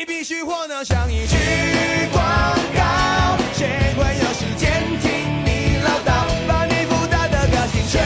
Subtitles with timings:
[0.00, 1.36] 你必须活得像一句
[2.10, 2.24] 广
[2.74, 3.68] 告，谁
[3.98, 6.24] 会有时间听你唠叨？
[6.48, 8.02] 把你复杂的个性全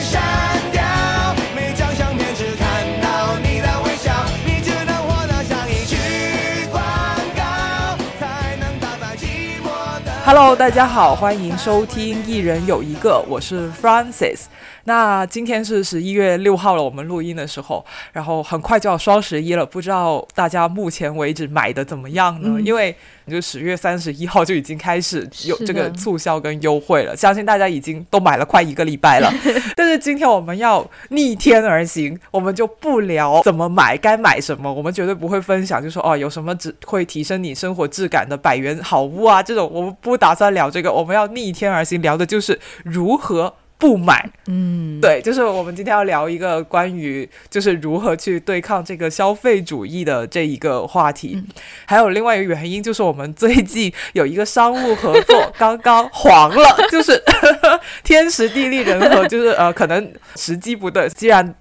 [0.00, 0.22] 删
[0.72, 0.82] 掉，
[1.54, 4.10] 每张相片只看到你的微笑，
[4.46, 5.98] 你只能活得像一句
[6.72, 6.82] 广
[7.36, 10.12] 告，才能打败寂寞的。
[10.24, 14.44] Hello，大家好，欢迎收听《一人有一个》，我是 Francis。
[14.86, 22.50] 那今天是十一月六号了，我们录音的时候，然后很快就要双十一了，不知道大家目前为止买的怎么样呢？
[22.52, 22.94] 嗯因为
[23.28, 29.32] 就十月三十一号就已经开始有这个促销跟优惠了，相信大家已经都买了快一个礼拜了。
[29.74, 43.52] 但是今天我们要逆天而行，我们就不聊怎么买，该买什么，我们绝对不会分享，就说哦有什么只会提升你生活质感的百元好物啊，这种我们不打算聊这个，我们要逆天而行，聊的就是如何。
[43.78, 51.32] 不买，嗯，对，就是我们今天要聊一个关于就是如何去对抗这个消费主义的这一个话题。
[51.36, 51.46] 嗯
[51.84, 57.22] 还有另外一个原因就是我们最近有一个商务合作 刚刚黄了，就是
[58.02, 61.54] 天时地利人和，就是呃可能时机不对，既然。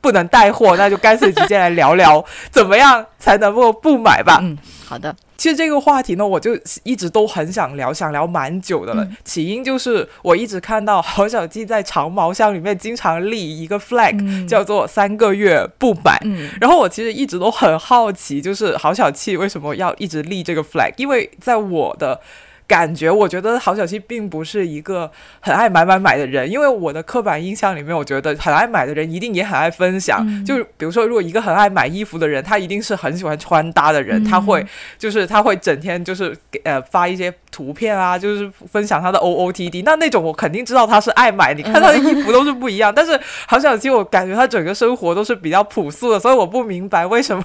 [0.00, 4.38] 不能带货，那就干脆直接来聊聊怎么样才能够不买吧。
[4.42, 9.04] 嗯，好的，其实这个话题呢，我就一直都很想聊，想聊蛮久的了。
[9.04, 16.18] 嗯起因就是我一直看到郝小气在长毛箱里面经常立一个 flag，、嗯叫做三个月不买。
[16.24, 20.92] 嗯然后我其实一直都很好奇，就是郝小气为什么要一直立这个 flag？
[20.96, 22.20] 因为在我的
[22.66, 30.24] 感觉，我觉得郝小七并不是一个很爱买买买的人，因为我的刻板印象里面，我觉得很爱买的人一定也很爱分享。
[30.26, 34.64] 嗯就比如说，如果一个很爱买衣服的人，他一定是很喜欢穿搭的人，嗯他会
[34.98, 39.82] 就是他会整天就是给呃发一些图片啊，就是分享他的 OOTD。
[39.84, 42.92] 那那种我肯定知道他是爱买，你看他的衣服都是不一样。
[42.94, 47.44] 但是郝小七，我感觉他整个生活都是比较朴素的，所以我不明白为什么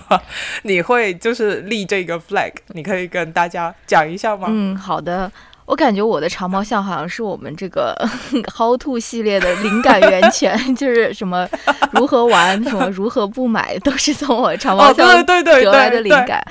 [0.64, 2.52] 你会就是立这个 flag。
[2.70, 4.48] 你可以跟大家讲一下吗？
[4.50, 5.09] 嗯，好的。
[5.66, 7.96] 我感觉我的长毛象好像是我们这个
[8.58, 11.48] How to 系列的灵感源泉， 就是什么
[11.92, 16.44] 如何玩，什么如何不买，都是从我长毛象得来的灵感。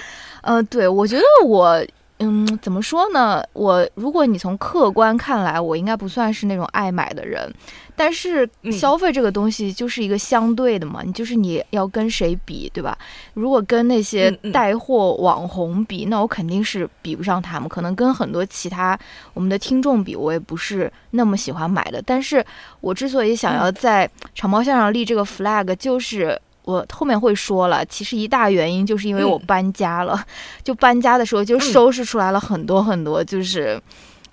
[0.42, 1.84] 呃，对，我觉得我，
[2.20, 3.42] 嗯，怎么说呢？
[3.54, 7.52] 我如果你从客观看来，我应该不算是那种爱买的人，
[7.98, 12.96] 但是嗯消费这个东西就是一个相对的嘛，你就是你要跟谁比，对吧？
[13.34, 17.68] 如果跟那些带货网红比，那我肯定是比不上他们。
[17.68, 18.98] 可能跟很多其他
[19.34, 22.00] 我们的听众比，我也不是那么喜欢买的。
[22.00, 22.42] 但是
[22.80, 26.40] 我之所以想要在长毛线上立这个 flag，就是。
[26.64, 30.22] 我后面会说了，其实一大原因就是因为我嗯搬家了，
[30.62, 33.80] 就搬家的时候就收拾出来了很多很多，就是，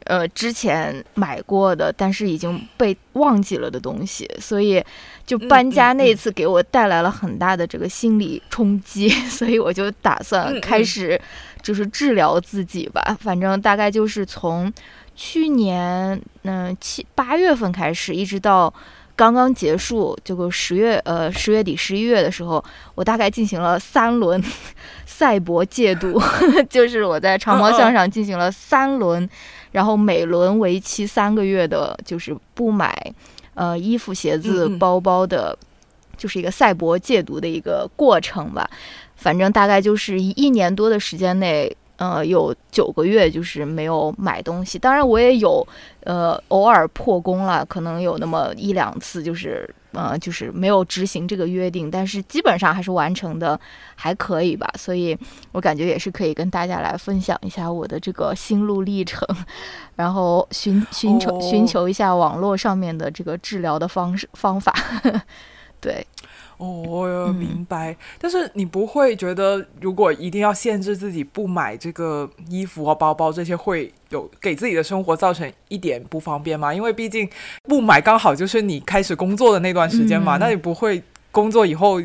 [0.06, 4.84] 呃，之前买过的，但是已经被忘记了的东西，所以
[5.26, 11.20] 就搬家那一次给我带来了很大的这个心理冲击， 所以我就打算嗯开始
[11.62, 14.72] 就是治疗自己吧，反正大概就是从
[15.16, 18.74] 去年嗯七八月份开始，一直到。
[19.18, 22.62] 刚刚结束，这个十月呃十月底十一月的时候，
[22.96, 24.44] 我大概进行了三轮
[25.06, 26.22] 赛博戒毒，
[26.70, 29.30] 就是我在长毛象上进行了三轮，
[29.76, 33.14] 然后每轮为期三个月的，就是不买
[33.56, 35.54] 呃衣服、鞋子、包包的，
[36.16, 38.70] 就是一个赛博戒毒的一个过程吧。
[39.18, 44.78] 反正大概就是一一年多的时间内，呃，有九个月就是没有买东西。
[44.78, 45.66] 当然，我也有
[46.02, 53.60] 呃偶尔破功了，可能有那么一两次就是呃就是没有执行这个约定，但是基本上还是完成的
[53.96, 54.70] 还可以吧。
[54.78, 55.18] 所以
[55.54, 59.26] 我感觉也是可以跟大家来分享一下我的这个心路历程，
[59.96, 64.74] 然后寻寻求、哦寻求一下网络上面的这个治疗的方式方法。
[65.80, 66.06] 对，
[66.66, 67.96] 哦，明白。
[68.20, 76.74] 但是你不会觉得，如果一定要限制自己不买这个衣服啊、包包这些，会有给自己的生活造成一点不方便吗？
[76.74, 77.30] 因为毕竟
[77.64, 81.02] 不买刚好就是你开始工作的那段时间嘛，嗯那你不会
[81.32, 82.02] 工作以后。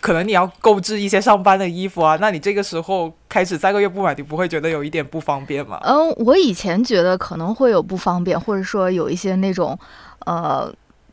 [0.00, 5.80] 可能你要购置一些上班的衣服啊，那你这个时候开始三个月不买，你不会觉得有一点不方便吗？
[5.82, 9.78] 嗯，我以前觉得可能会有不方便，或者说有一些那种，
[10.26, 10.70] 呃，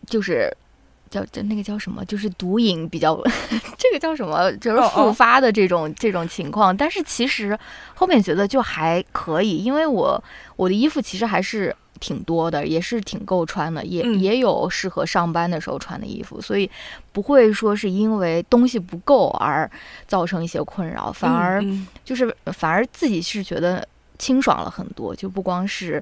[0.08, 0.52] 就是
[1.12, 3.16] 叫叫那个叫什么，就是毒瘾比较，
[3.78, 6.76] 这个叫什么，就是复发的这种、这种情况。
[6.76, 7.56] 但是其实
[7.94, 10.24] 后面觉得就还可以，因为我
[10.56, 11.76] 我的衣服其实还是。
[12.02, 16.68] 挺多的，也是挺够穿的，也、嗯也有适合上班的时候穿的衣服，所以
[17.12, 19.70] 不会说是因为东西不够而
[20.08, 23.88] 造成一些困扰，反而嗯嗯就是反而自己是觉得
[24.22, 26.02] 清爽了很多，就不光是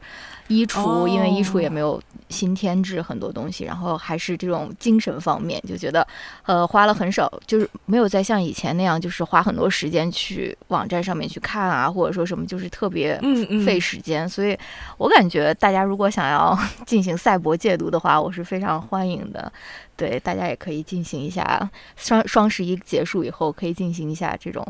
[0.50, 6.06] 衣橱，因为衣橱也没有新添置很多东西，然后还是这种精神方面，就觉得
[6.44, 13.18] 呃花了很少，就是没有再像以前那样，就是花很多时间去网站上面去看啊，或者说什么，就是特别
[13.66, 14.28] 费时间。
[14.28, 14.58] 所以
[14.98, 19.50] 我感觉大家如果想要 进行赛博戒毒的话，我是非常欢迎的。
[19.96, 24.66] 对，大家也可以进行一下双双十一结束以后，可以进行一下这种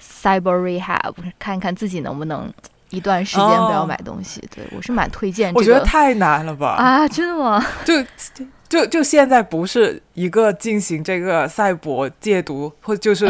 [0.00, 2.52] cyber rehab，看看自己能不能
[2.90, 4.42] 一段时间不要哦买东西。
[4.54, 6.68] 对我是蛮推荐我这个觉得太难了吧？
[6.78, 7.64] 啊，真的吗？
[7.84, 7.94] 就
[8.68, 13.26] 就就现在不是一个进行这个赛博戒毒或就是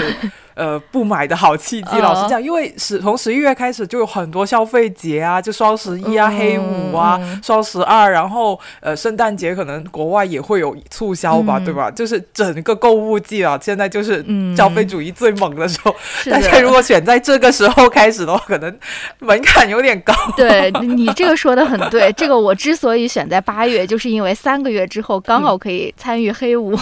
[0.58, 1.88] 呃不买的好契机。
[1.92, 11.90] 嗯老实讲，因为十从十一月开始就有很多消费节啊，就双十一啊、嗯黑五啊、嗯双十二，然后呃圣诞节可能国外也会有促销吧，嗯对吧？
[11.90, 15.94] 就是整个购物季啊，现在就是嗯消费主义最猛的时候。
[16.00, 18.78] 是大家如，果选在这个时候开始的话，可能
[19.20, 20.12] 门槛有点高。
[20.36, 22.12] 对你这个说的很对。
[22.18, 26.76] 这个我之所以选在八月，就是因为三个月之后刚好可以参与黑五，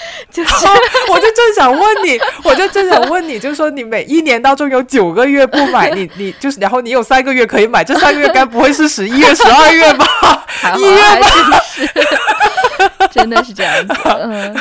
[0.30, 0.50] 就是
[1.10, 10.06] 我就正想问你， 我就正想问你，就是说你每一年当中有九个月不买，你你就是，然后你有三个月可以买，这三个月该不会是十一月、十二月吧？
[10.76, 11.28] 一月吧
[11.70, 11.90] 真是，
[13.12, 13.94] 真的是这样子。
[14.04, 14.54] 嗯，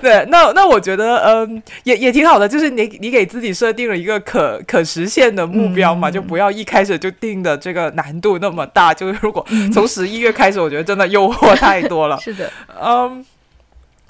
[0.00, 8.94] 对，那那我觉得，嗯，也也挺好的，就是你你给自己设定了一个可可实现的目标嘛，嗯就不要一开始就定的这个难度那么大。
[8.94, 12.18] 就是如果从十一月开始，我觉得真的诱惑太多了。
[12.20, 12.50] 是的，
[12.80, 13.24] 嗯，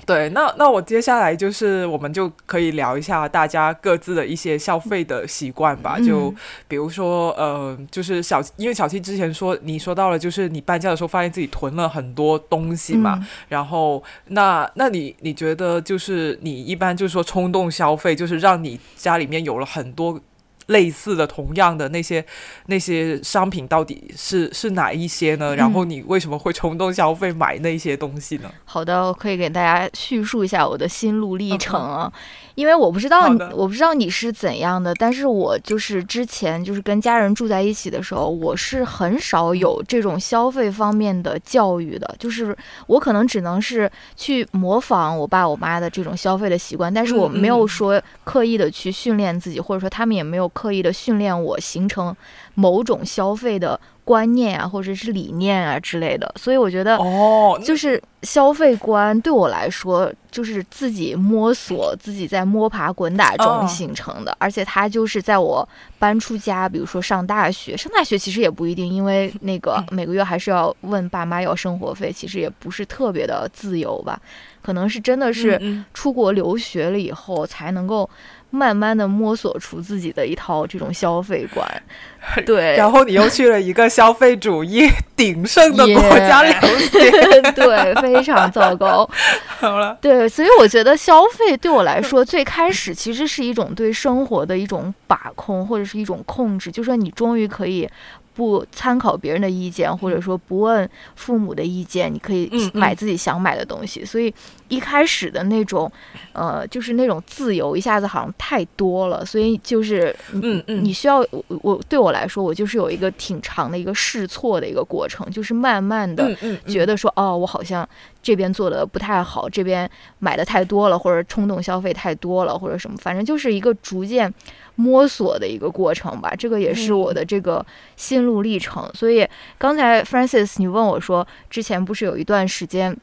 [0.06, 5.98] 对，那那我接下来就是我们就可以聊一下大家各自的一些消费的习惯吧。
[5.98, 6.36] 就嗯
[6.68, 13.18] 比如说，呃，就是小，因为小七之前说你说到了，就是你搬家的时候发现自己囤了很多东西嘛。
[13.20, 20.20] 嗯然后，那那你你觉得就是你一般就是说冲动消费，就是让你家里面有了很多。
[20.66, 22.24] 类似的、同样的那些
[22.66, 25.54] 那些商品到底是是哪一些呢？
[25.56, 28.50] 然嗯后你为什么会冲动消费买那些东西呢？
[28.64, 32.12] 好的，我可以给大家叙述一下我的心路历程啊，
[32.54, 42.56] 因为我不知道你我不知道你是怎样的，但是我就是之前就是跟家人住在一起的时候，我是很少有这种消费方面的教育的，就是
[42.86, 47.68] 我可能只能是去模仿我爸我妈的这种消费的习惯，但是我嗯没有嗯。
[47.68, 52.16] 说刻意的去训练自己，或者说他们也没有刻意的训练我形成
[52.54, 56.96] 某种消费的观念啊，或者是理念啊之类的，所以我觉得。
[56.96, 64.34] 哦，就是消费观对我来说，就是自己摸索、自己在摸爬滚打中哦形成的。
[64.38, 65.66] 而且它就是在我
[65.98, 74.20] 搬出家，比如说上大学，上大学其实也不一定，因为那个每个月还是要问爸妈要生活费，其实也不是特别的自由吧。
[74.62, 78.08] 可能是真的是嗯出国留学了以后，才能够
[78.54, 81.66] 慢慢的摸索出自己的一套这种消费观。
[82.46, 89.08] 对，然后你又去了一个消费主义 鼎盛的国家解，对，非常糟糕。
[89.60, 97.88] 好了，对，所以我觉得消费对我来说，最开始其实是一种对生活的一种把控，或者是一种控制，就说你终于可以。
[98.34, 104.04] 不参考别人的意见，或者说不问父母的意见，你可以买自己想买的东西。
[104.04, 104.32] 所以
[104.68, 105.90] 一开始的那种，
[106.32, 110.84] 呃，就是那种自由，一下子好像太多了，所以就是你嗯嗯。
[110.84, 116.34] 你需要我我对我来说，我就是有一个挺长的一个试错的一个过程，就是慢慢的
[116.66, 117.88] 觉得说，哦，我好像
[118.24, 119.88] 这边做的不太好，这边
[120.18, 124.32] 买的太多了，或者冲动消费太多了，或者什么，反正就是一个逐渐
[124.76, 126.34] 摸索的一个过程吧。
[126.34, 127.64] 这个也是我的这个
[127.96, 128.90] 心路历程。
[128.94, 129.28] 所以
[129.58, 132.96] 刚才 Francis 你问我说，之前不是有一段时间。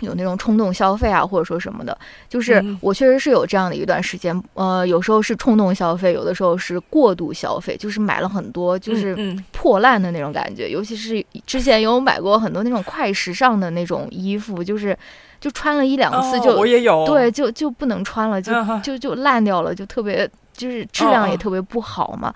[0.00, 1.96] 有那种冲动消费啊，或者说什么的，
[2.28, 2.78] 就是嗯。
[2.80, 9.44] 我确实是有这样的一段时间，呃，有时候是冲动消费，有的时候是过度消费，就是买了很多，就是嗯。
[9.52, 14.96] 破烂的那种感觉，尤其是之前有买过很多那种快时尚的那种衣服，就是
[15.40, 22.32] 就穿了一两次哦就、我也有，对，就就不能穿了，就嗯就就烂掉了，就特别就是质量也特别不好嘛。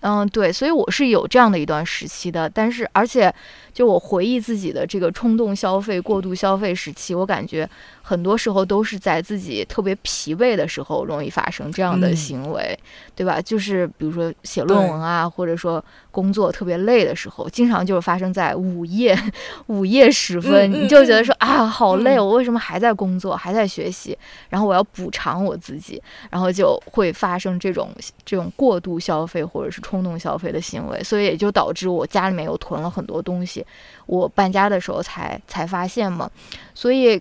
[0.00, 3.32] 嗯，对，所以我是有这样的一段时期的，但是而且
[3.82, 7.68] 就我回忆自己的这个冲动消费、过度消费时期，我感觉
[8.00, 12.78] 很多时候都是在自己特别疲惫的时候容易发生这样的嗯行为，
[13.16, 13.42] 对吧？
[13.42, 19.18] 就是比如说写论文啊，或者说工作特别累的时候，经常就是发生在午夜
[19.66, 24.16] 午夜时分，你就觉得说啊，好累，嗯我为什么还在工作，还在学习？
[24.48, 27.90] 然后我要补偿我自己，然后就会发生这种
[28.24, 33.66] 这种过度消费或者是冲动消费的行为，所以也就导致我家里面又囤了很多东西，
[34.06, 36.30] 我搬家的时候才才发现嘛，
[36.74, 37.20] 所以，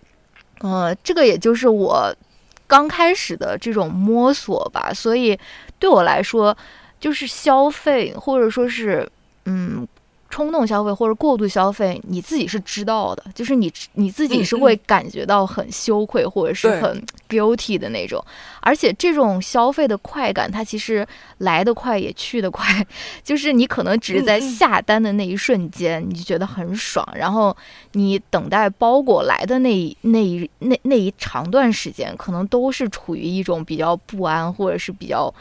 [0.59, 2.15] 呃，这个也就是我
[2.67, 5.37] 刚开始的这种摸索吧，所以
[5.79, 6.55] 对我来说。
[7.01, 9.09] 就是消费或者说是
[9.45, 9.87] 嗯。
[10.31, 18.23] 冲动消费或者过度消费，你自己是知道的，就是你你自己是会感觉到很羞愧或者是很 guilty 的那种。
[18.61, 21.05] 而且这种消费的快感，它其实
[21.39, 22.65] 来得快也去得快，
[23.21, 27.55] 就是你可能只是在下单的那一瞬间，你就觉得很爽，然后
[27.91, 35.33] 你等待包裹来的那一那一那那一长段时间，可能都是处于一种比较不安或者是比较。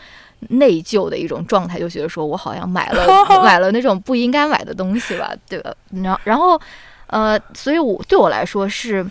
[0.48, 3.06] 内疚的一种状态，就觉得说我好像买了
[3.44, 5.74] 买了那种不应该买的东西吧，对吧？
[6.02, 6.60] 然后然后，
[7.06, 9.04] 呃，所以我对我来说是，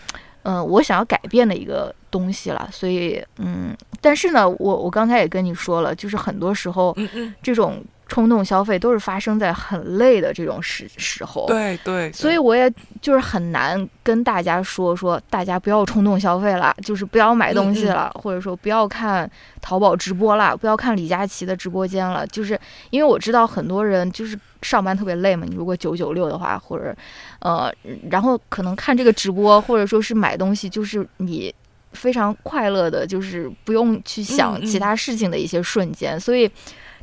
[0.43, 2.67] 嗯，我想要改变的一个东西了。
[2.71, 6.95] 所以，嗯，但是呢，我我刚才也跟你说了，就是很多时候，
[7.41, 7.83] 这种。
[8.09, 19.29] 冲动消费都是发生在很累的这种时时候，对对，所以我也就是很难跟大家说说，大家不要冲动消费了，就是不要买东西了，或者说不要看
[19.61, 26.93] 淘宝直播了，不要看李佳琦的直播间了，就是因为我知道很多人就是上班特别累嘛，你如果九九六的话，或者
[27.41, 27.71] 呃，
[28.09, 31.53] 然后可能看这个直播或者说是买东西，就是你
[31.93, 36.49] 非常快乐的，就是不用去想其他事情的一些瞬间，所以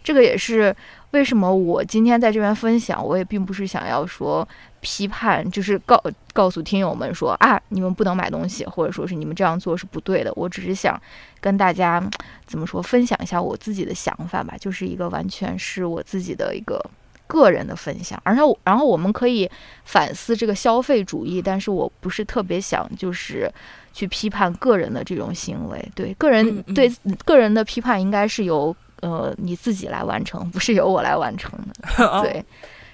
[0.03, 0.75] 这个也是。
[1.13, 3.03] 为什么我今天在这边分享？
[3.03, 4.47] 我也并不是想要说
[4.81, 6.03] 批判，就是告
[6.35, 10.33] 告诉听友们说啊，你们不能买东西，或者说是你们这样做是不对的。
[10.35, 11.01] 我只是想
[11.41, 12.03] 跟大家
[12.45, 16.85] 怎么说，分享一下我自己的想法吧，就是一个完全是我自己的一个
[17.27, 18.21] 个人的分享。
[18.23, 19.49] 而且，然后我们可以
[19.85, 23.51] 反思这个消费主义，但是我不是特别想就是
[23.95, 25.93] 去批判个人的这种行为。
[25.95, 26.93] 对个人对
[27.25, 28.77] 个人的批判，应该是由。
[29.11, 31.53] 呃，你自己来完成，不是由我来完成
[31.97, 32.23] 的。
[32.23, 32.45] 对，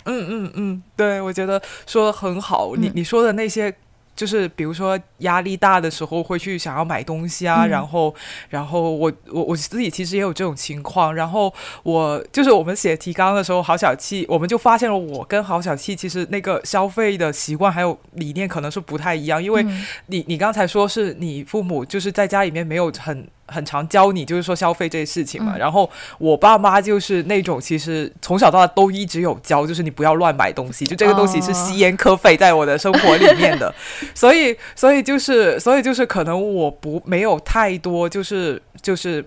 [0.04, 2.74] 嗯嗯嗯，对，我觉得说的很好。
[2.76, 3.74] 你你说的那些。
[4.14, 8.14] 就是比如说压力大的时候会去想要买东西啊，然后
[8.50, 11.52] 然后我我我自己其实也有这种情况，然后
[11.82, 19.64] 我就是我们写提纲的时候，郝小气我们就发现了我跟郝小气其实那个消费的习惯还有理念可能是不太一样，因为
[20.08, 33.74] 你你刚才说是你父母就是在家里面没有很很常教你就是说消费这些事情嘛，然后我爸妈就是那种其实从小到大都一直有教，就是你不要乱买东西，就这个东西是吸烟可废在我的生活里面的。
[34.14, 39.24] 所以，所以就是，所以就是，可能我不没有太多，就是就是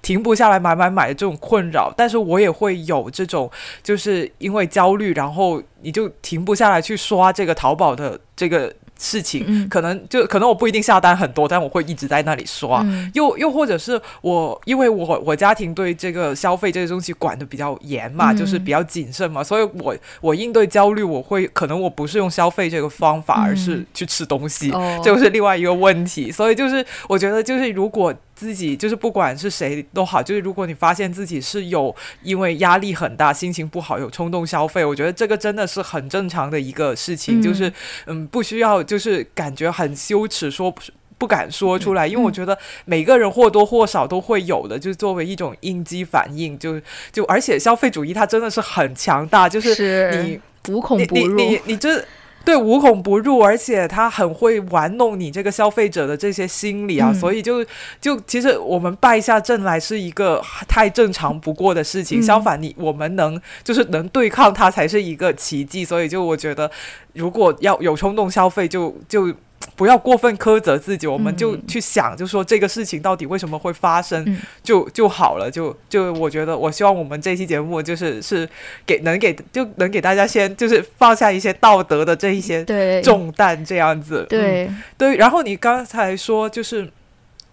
[0.00, 3.50] 停不下来买买买的这种困扰，但是我也会有这种，
[3.82, 8.72] 就是因为焦虑，然后你就停不下来去刷这个淘宝的这个。
[8.98, 12.84] 事情可能就可能我不一定下单很多，但我会一直在那里刷。
[13.14, 24.72] 又又或者是我，因为我我家庭对这个消费这些东西管的比较严嘛，就是比较谨慎嘛，所以我我应对焦虑，我会可能我不是用消费这个方法，而是去吃东西，
[25.02, 26.30] 这是另外一个问题。
[26.30, 28.14] 所以就是我觉得就是如果。
[28.42, 31.94] 自己就是不管是谁都好，就是如果你发现自己是有
[32.24, 37.72] 因为压力很大、心情不好有冲动消费，我觉得这个真的是很正常的一个事情，就是
[38.06, 40.74] 嗯，不需要就是感觉很羞耻，说
[41.16, 46.80] 不敢说出来，因为我觉得每个人或多或少都会有的，就是作为一种应激反应，就
[47.12, 52.04] 就而且消费主义它真的是很强大，就是你无孔不入，你你这。
[52.44, 57.64] 对，无孔不入，而且他很会玩弄你这个消费者的这些心理啊，所以就
[58.00, 62.22] 就其实我们败下阵来是一个太正常不过的事情。
[62.22, 65.84] 相反，你我们能就是能对抗它才是一个奇迹。
[65.84, 66.70] 所以就我觉得，
[67.12, 69.32] 如果要有冲动消费，就就。
[69.76, 75.50] 不要过分苛责自己，我们就去想，就说这个事情到底为什么会发生，就就好了。
[75.50, 78.48] 就就我觉得，我希望我们这期节目就是是
[78.86, 82.64] 给能给就能给大家先就是放下一些道德的这一些
[83.02, 84.26] 重担，这样子。
[84.28, 85.16] 对对。
[85.16, 86.90] 然后你刚才说就是。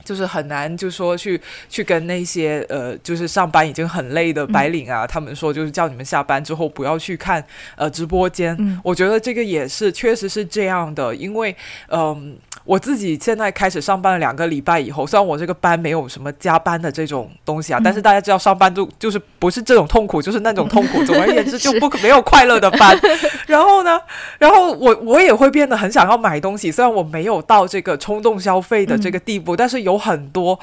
[0.04, 1.40] 就是很难，就说去
[1.70, 7.44] 去跟那些呃，就是上班已经很累的白领啊，他们说就是叫你们下班之后不要去看
[7.76, 8.58] 呃直播间。
[8.84, 11.56] 我觉得这个也是确实是这样的，因为
[11.88, 12.38] 嗯。
[12.70, 21.04] 我自己现在开始上班了两个礼拜以后，虽然我这个班没有什么加班的这种东西啊，但是大家知道上班就就是不是这种痛苦，就是那种痛苦。
[21.04, 22.96] 总而言之，就不没有快乐的班。
[23.48, 24.00] 然后呢，
[24.38, 30.60] 然后我我也会变得很想要买东西，虽然我没有到这个冲动消费的这个地步，但是有很多。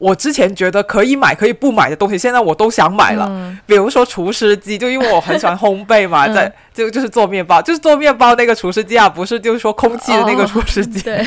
[0.00, 3.30] 我之前觉得可以买可以不买的东西，现在我都想买了。
[3.66, 11.02] 比如说厨师机，就因为我很喜欢烘焙嘛，在就就是做面包，就是做面包那个厨师机啊，不是就是说空气的那个 厨师机。
[11.02, 11.26] 对。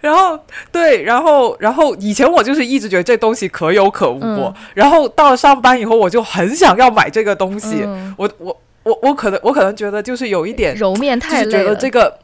[0.00, 0.36] 然后
[0.72, 7.86] 对，然后然后以前我就是一直觉得这东西可有可无，然后到了上班以后，我就很想要买这个东西。
[8.16, 12.18] 我我我我可能我可能觉得就是有一点揉面太累了，这个。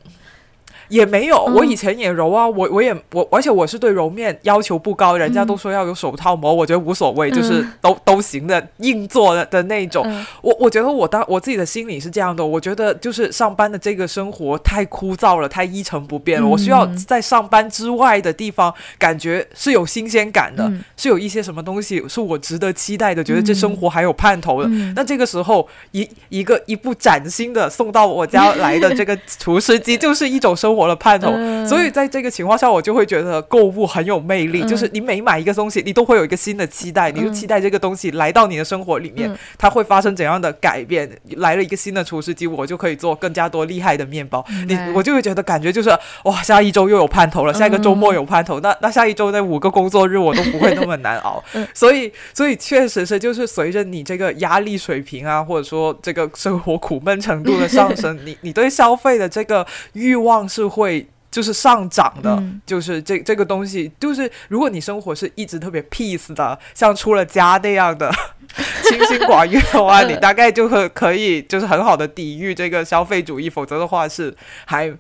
[0.93, 10.05] 也没有，嗯我以前也揉啊，我我也我，而且我是对揉面要求不高，人家都说要有手套膜，我觉得无所谓，就是都都行的，硬做的的那种。
[10.07, 16.47] 嗯我我觉得我当我自己的心里是这样的，我觉得就是上班的这个生活太枯燥了，太一成不变了。
[16.47, 24.69] 嗯我需要在上班之外的地方，感觉是有新鲜感的，嗯是有一些什么东西是我值得期待的，觉得这生活还有盼头的。
[24.69, 31.31] 嗯那这个时候，一一个一部崭新的送到我家来的这个 厨师机，就是一种生活的盼头。
[31.35, 41.09] 嗯所以在这个情况下，我就会觉得购物很有魅力，嗯就是你每买一个东西，你都会有一个新的期待，你就期待这个东西来到你的生活里面，嗯它会发生怎样的改变。
[41.37, 44.45] 来了一个新的厨师机，我就可以做更加多厉害的面包。
[44.67, 45.91] 你我就会觉得感觉就是
[46.25, 51.43] 哇，下一周又有盼头了，下一个周末有盼头，那那下一周那五个工作日我都不会那么难熬。
[51.55, 61.07] 嗯所以所以确实是就是随着你这个压力水平啊，或者说这个生活苦闷程度的上升，你你对消费的这个欲望是会。
[61.33, 68.13] 就是上涨的，嗯就是这这个东西，就是如果你生活是一直特别 peace 的，像出了家那样的
[68.85, 74.93] 清心寡欲的话， 你大概就可可以就是很好的抵御这个消费主义，否则的话是还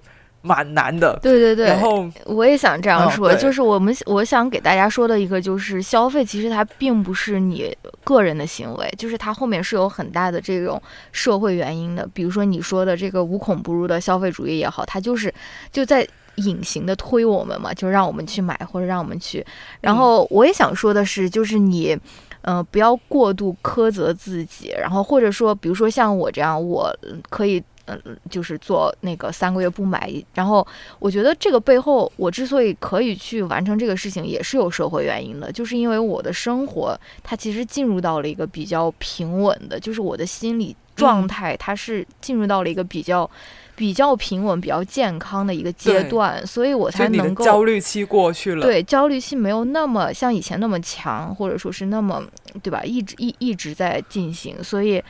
[0.42, 1.18] 蛮难的。
[1.22, 10.80] 对对对，然后我也想这样嗯说，对就是我们我想给大家说的一个，就是消费其实它并不是你个人的行为，就是它后面是有很大的这种
[11.12, 12.06] 社会原因的。
[12.12, 15.32] 比如说你说的这个无孔不入的消费主义也好，它就是
[15.70, 16.06] 就在
[16.36, 19.44] 隐形的推我们嘛，就让我们去买或者让我们去。
[19.80, 21.98] 然后我也想说的是，就是你。
[22.44, 26.92] 呃，不要过度苛责自己，然后或者说，比如说像我这样，我
[27.30, 30.66] 可以，嗯、就是做那个三个月不买，然后
[30.98, 43.28] 我觉得这个背后，我之所以可以去完成这个事情，也是有社会原因的，就是因为我的生活它其实进入到了一个比较平稳的，就是我的心理状态它是进入到了一个比较
[43.74, 52.22] 比较平稳、比较健康的一个阶段，所以我才能够焦虑期过去了，对焦虑期没有那么像以前那么强，或者说是那么
[52.62, 52.82] 对吧？
[52.84, 55.02] 一直一一直在进行，所以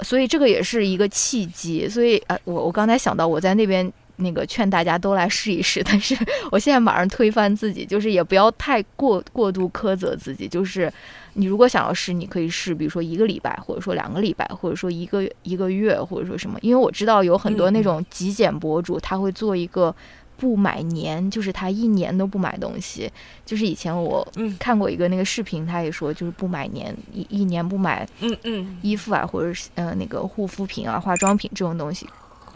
[0.00, 1.88] 所以这个也是一个契机。
[1.88, 3.92] 所以呃，我我刚才想到我在那边。
[4.18, 6.16] 那个劝大家都来试一试， 但是
[6.50, 10.48] 我现在马上推翻自己，就是也不要太过过度苛责自己。
[10.48, 10.90] 就是
[11.34, 16.58] 你如果想要试，你可以试，比如说一个礼拜，或者说两个礼拜，或者说一个一个月，或者说什么。
[16.62, 19.94] 因为我知道有很多那种极简博主，他会做一个
[20.36, 23.10] 不买年，就是他一年都不买东西。
[23.44, 32.06] 就是以前我嗯看过一个那个视频，他也说就是不买年，一一年不买嗯嗯，衣服啊，或者是呃那个护肤品啊、化妆品这种东西。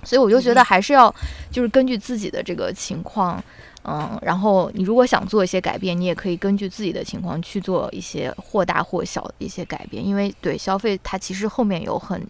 [0.02, 1.14] 所以我就觉得还是要
[1.50, 3.42] 就是根据自己的这个情况，
[3.84, 12.26] 嗯，然后你如果想做一些改变，你也可以根据自己的情况去做一些或大或小的一些改变，因为对消费它其实后面有很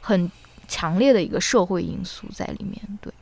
[0.00, 0.30] 很
[0.66, 3.12] 强烈的一个社会因素在里面，对。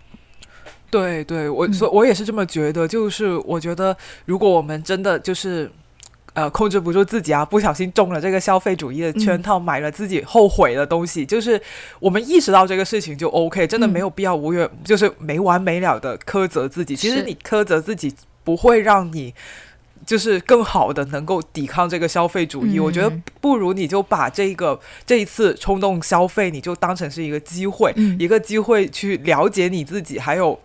[0.91, 5.71] 对对，我嗯所我也是这么觉得，就是我觉得如果我们真的就是。
[6.33, 11.27] 呃，控制不住自己啊，不小心中了这个消费主义的圈套，买了自己后悔的东西。
[11.27, 11.61] 就是
[11.99, 16.95] 我们意识到这个事情就 OK，真的嗯没有必要无缘，就是没完没了的苛责自己。
[16.95, 19.35] 其实你苛责自己不会让你
[20.07, 22.79] 就是更好的能够抵抗这个消费主义。
[22.79, 30.57] 嗯我觉得不如你就把这个这一次冲动消费，你就当成是一个机会，嗯一个机会去了解你自己，还有。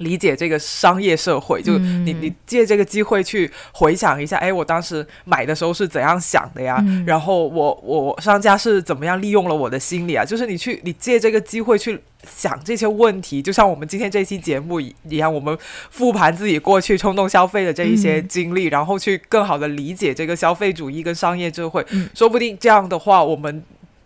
[0.00, 2.04] 理解这个商业社会，就嗯。
[2.04, 6.76] 你你借这个机会去回想一下，哎，我当时买的时候是怎样想的呀？
[6.80, 7.04] 嗯。
[7.06, 10.24] 然后我我商家是怎么样利用了我的心理啊？
[10.24, 15.56] 就是你去你借这个机会去想这些问题，就像我们今天这期节目一一样，我们
[15.90, 18.28] 复盘自己过去冲动消费的这一些嗯。
[18.28, 22.08] 经历，然后去更好的理解这个消费主义跟商业智慧，嗯。
[22.14, 23.62] 说不定这样的话，我们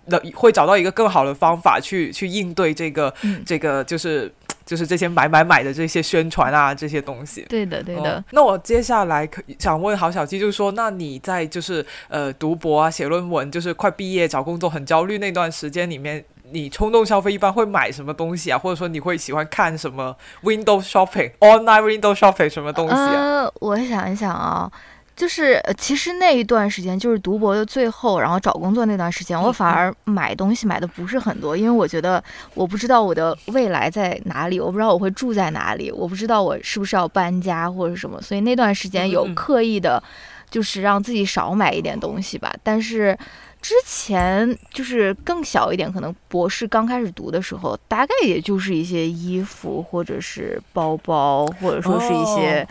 [0.09, 3.43] 的会找到一个更好的方法去去应对这个、嗯。
[3.47, 4.33] 这个就是
[4.64, 7.44] 就是这些买买买的这些宣传啊这些东西。
[7.48, 8.24] 对的，对的哦。
[8.31, 18.59] 那我接下来可想问郝小七，就是说，那你在就是呃读博啊、写论文，就是快毕业找工作很焦虑那段时间里面，你冲动消费一般会买什么东西啊？
[18.59, 23.42] 或者说你会喜欢看什么 window shopping、online window shopping 什么东西啊？
[23.44, 24.70] 呃，我想一想啊，
[25.16, 32.22] 就是呃其实那一段时间，就是读博的最后，然后找工作那段时间，我反而买东西买的不是很多，因为我觉得
[32.55, 40.03] 我不知道我的未来在哪里，我不知道我会住在哪里，我不知道我是不是要搬家或者什么，所以那段时间有刻意的，
[40.50, 43.16] 就是让自己少买一点东西吧，但是。
[43.64, 52.68] 之前就是更小一点，可能博士刚开始读的时候，大概也就是一些衣服或者是包包，或者说是一些哦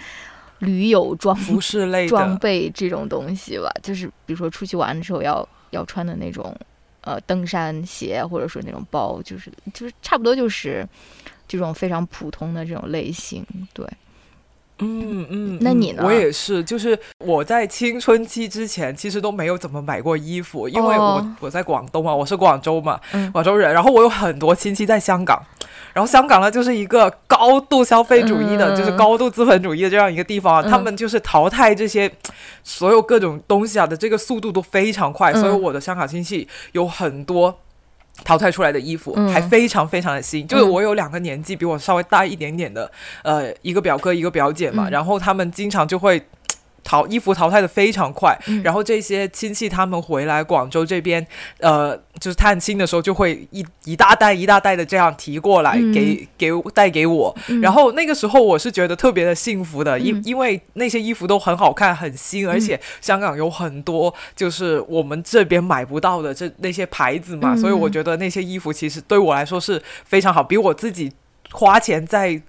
[0.64, 6.56] 驴友装服饰类 装，备这种东西吧，就是比如说出去玩的时候要要穿的那种
[7.02, 10.88] 呃登山鞋，或者说那种包，就是就是差不多就是
[11.48, 13.46] 这种非常普通的这种类型。
[13.74, 13.86] 对，
[14.80, 21.36] 嗯嗯，那你呢我也是，就是我在青春期之前，其实都没有怎么买过衣服，因为我、哦。
[21.40, 23.32] 我在广东嘛，我是广州嘛，嗯。
[23.32, 25.42] 广州人，然后我有很多亲戚在香港，
[25.94, 30.70] 然后香港呢就是一个高度消费主义的，嗯就是高度资本主义的这样一个地方，嗯。
[30.70, 32.12] 他们就是淘汰这些
[32.64, 35.40] 所有各种东西啊的这个速度都非常快，嗯。
[35.40, 37.60] 所以我的香港亲戚有很多。
[38.24, 39.28] 淘汰出来的衣服、嗯。
[39.30, 42.90] 还非常非常的新，就是我有两个年纪比我稍微大一点点的，
[43.24, 44.92] 呃，一个表哥一个表姐嘛，嗯。
[44.92, 46.24] 然后他们经常就会
[46.84, 48.62] 淘衣服淘汰的非常快，嗯。
[48.64, 51.26] 然后这些亲戚他们回来广州这边，
[51.60, 55.94] 呃，就是探亲的时候就会一一大袋一大袋的这样提过来嗯。
[55.94, 57.62] 给、给带给我，嗯。
[57.62, 60.22] 然后那个时候我是觉得特别的幸福的，因、嗯。
[60.26, 71.12] 因为那些衣服都很好看很新，而且香港有很多就是我们这边买不到的这那些牌子嘛，嗯所以我觉得那些衣服其实对我来说是非常好，比我自己
[71.52, 72.42] 花钱在。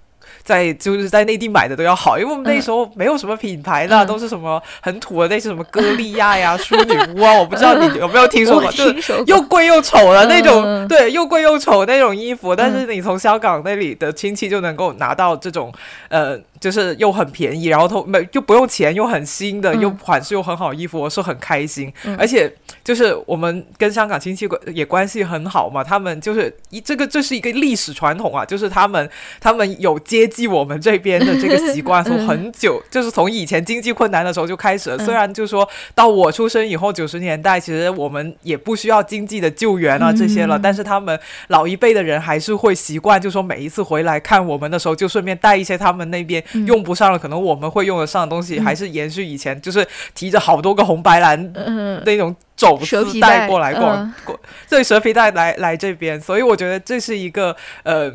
[0.45, 4.05] 在就是在内地买的都要好，因为我们那时候没有什么品牌的，嗯。
[4.05, 15.73] 都是什么很土的那些什么歌利亚呀、 淑女屋啊，我不知道你有没有听说过，我就又贵又丑的那种，嗯对，又贵又丑那种衣服，但是你从香港那里的亲戚就能够拿到这种，
[16.09, 19.81] 呃，就是又很便宜，然后都没又不用钱，又很新的，嗯。
[19.81, 21.91] 又款式又很好衣服，我是很开心。
[22.05, 22.15] 嗯。
[22.17, 22.51] 而且
[22.83, 48.63] 就是我们跟香港亲戚关也关系很好嘛，他们就是一这个这是一个历史传统啊，就是他们他们有接济我们这边的这个习惯，从很久就是从以前经济困难的时候就开始虽然就说到我出生以后九十年代，其实我们也不需要经济的救援啊这些了，嗯但是他们老一辈的人还是会习惯，就说每一次回来看我们的时候，就顺便带一些他们那边嗯用不上了，可能我们会用得上的东西，嗯。
[48.63, 58.13] 还是延续以前，就是提着好多个红白蓝嗯那种走私袋带过来过，对蛇皮带来来这边，所以我觉得这是一个呃。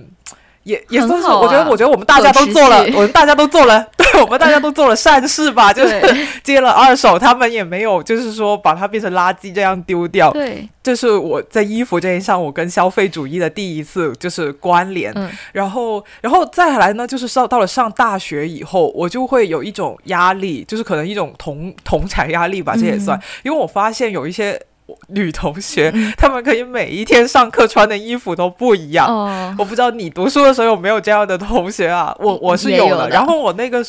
[0.71, 6.01] 也也很算是，好我觉得，啊我觉得我们大家都做了我们大家都做了，对我们大家都做了善事吧，就是
[6.43, 10.31] 接了二手，他们也没有，就是说把它变成垃圾这样丢掉。
[10.33, 15.13] 对，这是我在衣服这一上，我跟消费主义的第一次就是关联。
[15.17, 24.61] 嗯然后，然后再来呢，就是上到了上大学以后，我就会有一种压力，就是可能一种同同产压力吧，这也算，嗯因为我发现有一些
[25.09, 29.07] 女同学，她们可以每一天上课穿的衣服都不一样。
[29.07, 32.15] 哦，我不知道你读书的时候有没有这样的同学啊？
[32.19, 32.91] 我我是有的。
[32.91, 33.85] 有的然后我那个。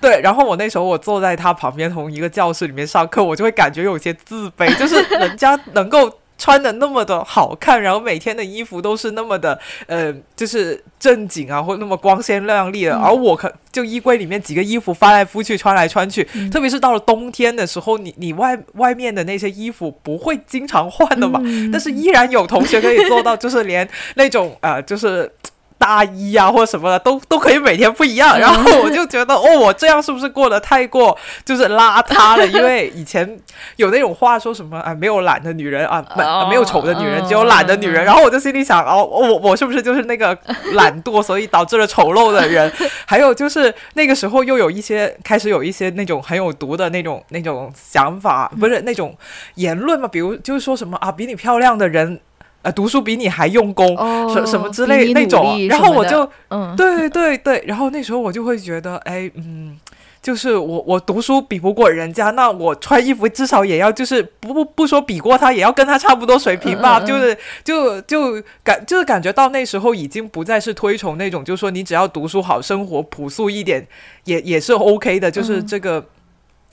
[0.00, 13.02] 对，然后我那时候我坐在他旁边，同一个教室里面上课，我就会感觉有些自卑，就是人家能够穿的那么的好看，然后每天的衣服都是那么的，呃，就是正经啊，或那么光鲜亮丽的，嗯。
[13.02, 16.48] 而我可就衣柜里面几个衣服翻来覆去，穿来穿去，嗯。
[16.50, 21.70] 特别是到了冬天的时候，你你外外面的那些衣服不会经常换的嘛，嗯。
[21.70, 25.30] 但是依然有同学可以做到，就是连那种呃，就是。
[25.78, 28.38] 大衣啊，或者什么的，都都可以每天不一样。
[28.38, 32.46] 然后我就觉得，哦，我这样是不是过得太过就是邋遢了？
[32.46, 33.38] 因为以前
[33.76, 38.04] 有那种话说什么啊，没有懒的女人啊，没、哦没有丑的女人，嗯只有懒的女人。
[38.04, 40.36] 然后我就心里想，哦，我我是不是就是那个
[40.72, 42.70] 懒惰，所以导致了丑陋的人？
[43.06, 49.16] 还有就是那个时候又有一些开始有一些那种很有毒的那种那种想法，不是那种
[49.54, 52.20] 言论嘛，比如就是说什么啊，比你漂亮的人。
[52.68, 59.78] 呃，读书比你还用功，哦什什么之类那种，然后我就嗯，对对对，然后那时候我就会觉得，哎，嗯，
[60.20, 73.86] 就是我我读书比不过人家，那我穿衣服至少也要就是不不不说比过他，也要跟他差不多水平吧，嗯嗯嗯就是就就感就是感觉到那时候已经不再是推崇那种，就是说你只要读书好，生活朴素一点
[74.24, 76.04] 也也是 OK 的，就是嗯这个，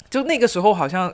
[0.09, 1.13] 就那个时候好像。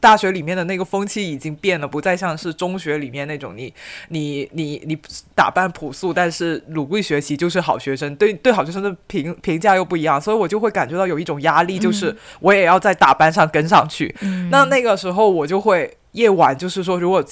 [0.00, 3.72] 大学里面的那个风气已经变了，不再像是中学里面那种你
[4.08, 4.98] 你你你
[5.34, 8.14] 打扮朴素，但是努力学习就是好学生。
[8.16, 14.14] 对对，好学生的评评价又不一样，所以我就会感觉到有一种压力，就是我也要在打扮上跟上去。
[14.20, 17.24] 嗯那那个时候我就会夜晚，就是说如果。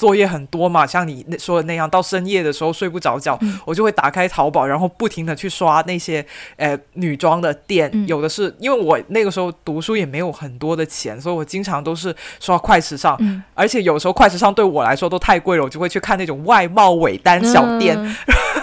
[0.00, 3.60] 作业很多嘛，像你那说的那样，到深夜的时候睡不着觉，嗯。
[3.66, 6.24] 我就会打开淘宝，然后不停的去刷那些
[6.56, 8.08] 呃女装的店，嗯。
[8.08, 13.42] 有的是因为我那个时候读书也没有很多的钱，所以我经常都是刷快时尚，嗯。
[13.52, 18.16] 而且有时候快时尚对我来说都太贵了，我就会去看那种外贸尾单小店，嗯。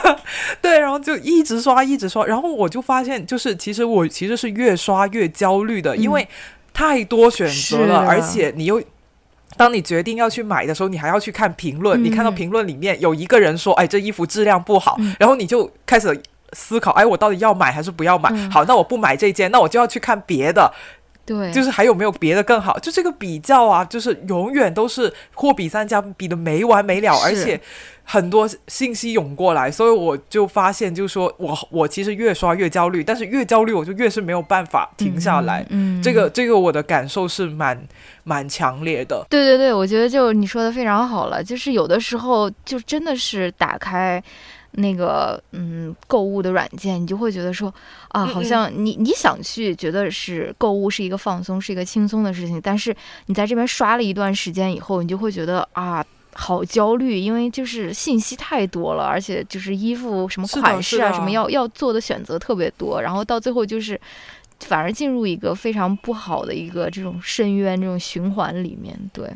[0.60, 6.28] 对，然后就一直刷一直刷，然后我就发现，就是其实我其实是越刷越焦虑的，因为
[6.74, 8.06] 太多选择了，啊。
[8.10, 8.82] 而且你又。
[9.58, 12.02] 当你决定要去买的时候，你还要去看评论。
[12.02, 14.96] 嗯你看到评论里面有一个人说：“哎，这衣服质量不好。
[15.00, 16.22] 嗯然后你就开始
[16.54, 20.72] 思考：“哎，我到底要买还是不要买？”嗯好，那我不买这件，那我就要去看别的。
[21.26, 22.80] 对，就是还有没有别的更好？
[22.80, 27.60] 就这个比较啊，就是永远都是货比三家，比的没完没了，而且
[28.10, 35.62] 很多信息涌过来，所以我就发现，就是说我我其实越刷越焦虑，但是越焦虑我就越是没有办法停下来。
[35.70, 37.78] 嗯，嗯这个这个我的感受是蛮
[38.24, 39.28] 蛮强烈的。
[39.30, 44.24] 对对对，我觉得就你说的非常好了，就是有的时候就真的是打开
[44.72, 47.68] 那个嗯购物的软件，你就会觉得说
[48.08, 56.02] 啊，嗯好像你你想去觉得是购物是一个放松，是一个轻松的事情，但是你在这边刷了一段时间以后，你就会觉得啊。
[56.40, 64.00] 好焦虑，因为就是信息太多了，而且就是衣服什么款式啊，什么要要做的选择特别多，然后到最后就是
[64.60, 68.96] 反而进入一个非常不好的一个这种深渊、这种循环里面。
[69.12, 69.28] 对，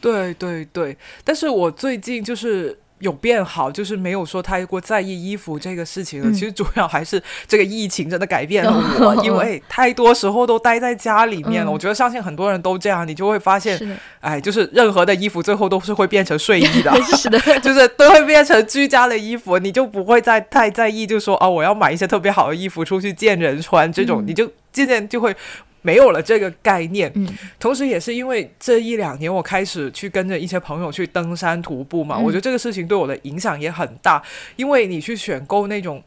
[0.00, 6.30] 对对对，但是我最近就是有变好，就是没有说太过在意衣服这个事情了。
[6.30, 11.70] 嗯其实主要还是这个疫情真的改变了我， 因为太多时候都待在家里面了。
[11.70, 13.78] 嗯我觉得相信很多人都这样，你就会发现，
[14.20, 16.94] 哎，就是任何的衣服最后都是会变成睡衣的。
[17.16, 25.34] 是的， 就是都会变成居家的衣服，你就不会再太在意，就说哦，我要买一些特别好的衣服出去见人穿，这种、嗯你就渐渐就会
[25.86, 27.12] 没有了这个概念。
[27.14, 27.28] 嗯
[27.60, 34.20] 同时，也是因为这一两年，我开始去跟着一些朋友去登山徒步嘛，嗯我觉得这个事情对我的影响也很大。
[34.56, 36.02] 因为你去选购那种，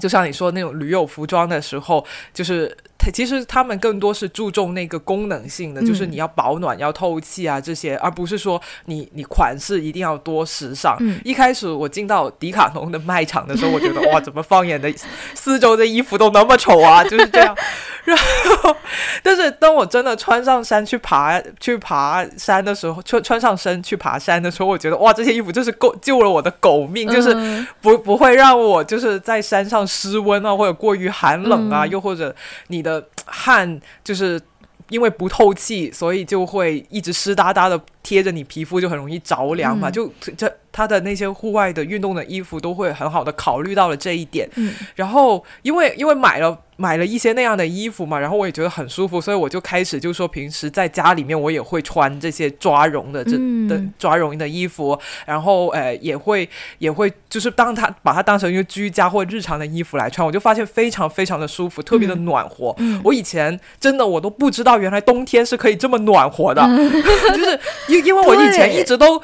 [0.00, 2.04] 就像你说那种驴友服装的时候，
[2.34, 10.96] 就是它其实他们更多是注重那个功能性的，嗯就是你要保暖、要透气啊这些，而不是说你你款式一定要多时尚。
[11.00, 14.92] 嗯一开始我进到迪卡侬的卖场的时候，我觉得哇，怎么放眼的
[15.34, 17.56] 四周的衣服都那么丑啊，就是这样。
[18.04, 18.16] 然
[18.62, 18.76] 后，
[19.22, 32.34] 但是当我真的穿上山去爬去爬山的时候，穿穿上身去爬山的时候，我觉得哇，这些衣服就是够救了我的狗命，就是嗯不不会让我就是在山上失温啊，或者过于寒冷啊，嗯又或者
[32.66, 32.91] 你的
[33.24, 34.40] 汗就是。
[34.88, 39.88] 因为不透气，所以就会一直湿哒哒的贴着你皮肤，就很容易着凉嘛。
[39.88, 44.46] 嗯就这他的那些户外的运动的衣服都会很好的考虑到了这一点。
[44.56, 62.74] 嗯然后因为因为买了买了一些那样的衣服嘛，然后我也觉得很舒服，所以我就开始就说平时在家里面我也会穿这些抓绒的这嗯的抓绒的衣服，然后呃也会也会就是当它把它当成一个居家或日常的衣服来穿，我就发现非常非常的舒服，特别的暖和。
[62.78, 69.22] 嗯我以前真的我都不知道原来冬天是可以这么暖和的， 就是因因为我以前一直都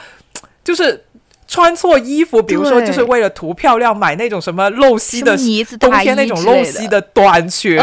[0.62, 1.04] 就是。
[1.48, 5.34] 穿错衣服，比如说就是为了图漂亮，买那种什么露膝的
[5.80, 7.80] 冬天那种露膝的短裙，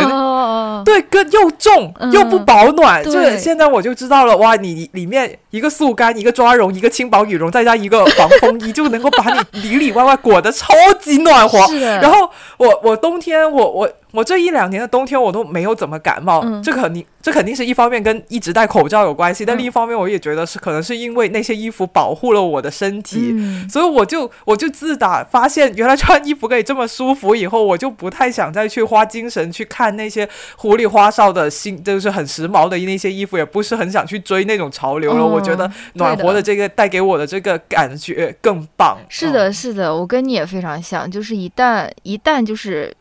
[0.84, 2.12] 对，跟又重嗯。
[2.12, 11.60] 又不保暖，就是现在我就知道了，哇，你里面一个速干，一个抓绒，一个轻薄羽绒，再加一个防风衣，就能够把你里里外外裹得超级暖和。
[11.68, 16.62] 是，然后我我冬天我我我这一两年的冬天我都没有怎么感冒，嗯。
[16.64, 23.70] 这肯定这肯定是一方面跟一直戴口罩有关系，但嗯另一方面我也觉得是可能是因为那些衣服保护了我的身体，嗯。
[23.70, 30.25] 所以我就我就自打发现原来穿衣服可以这么舒服以后，我就不太想再去花精神去看那些
[30.56, 35.20] 糊里花哨的新，就是很时髦的那些衣服，也不是很想去追那种潮流了。
[35.20, 38.98] 嗯我觉得暖和的这个带给我的这个感觉更棒。
[39.10, 42.94] 是的，是的，我跟你也非常像，就是一旦一旦就是，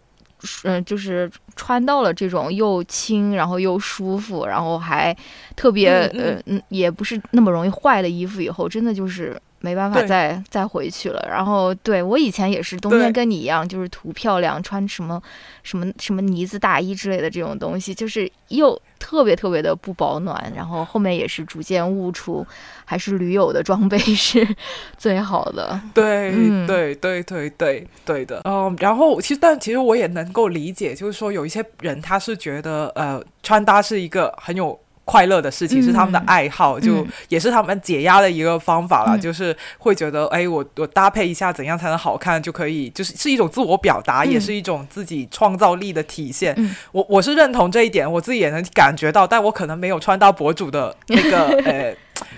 [0.64, 5.16] 嗯、就是穿到了这种又轻，然后又舒服，然后还
[5.54, 9.40] 特别嗯嗯呃嗯，也不是那么容易坏的衣服，以后真的就是。
[9.64, 15.18] 没办法再再回去了，然后对我以前也是冬天跟你一样，就是图漂亮，穿什么
[15.62, 22.46] 什么什么呢子大衣之类的这种东西，就是又特别特别的不保暖，然后后面也是逐渐悟出，
[22.84, 24.46] 还是驴友的装备是
[24.98, 25.80] 最好的。
[25.94, 26.66] 对、嗯。
[26.66, 34.78] 对对对对对的，嗯，然后其实但其实我也能够理解，就是说有一些人他是觉得呃穿搭是一个很有。
[35.04, 39.16] 快乐的事情是他们的嗯爱好，就嗯也是他们解压的一个方法了。
[39.16, 46.54] 嗯就是会觉得，哎，我我搭配一下怎样才能好看，就可以，就是是一种自我表达，嗯也是一种自己创造力的体现。
[46.56, 51.94] 嗯我我是认同这一点，我自己也能感觉到，但我可能没有穿搭博主的那个 呃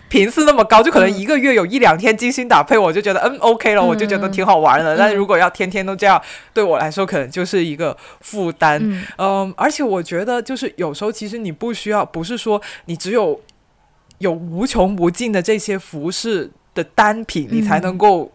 [0.09, 4.95] 频次那么高，就可能一个月有一两天精心搭配，我就觉得嗯 OK 了，我就觉得挺好玩的。
[4.95, 6.21] 嗯但如果要天天都这样，
[6.55, 8.81] 对我来说可能就是一个负担。
[8.83, 13.41] 嗯嗯，而且我觉得就是有时候其实你不需要，不是说你只有
[14.19, 18.31] 有无穷无尽的这些服饰的单品，你才嗯能够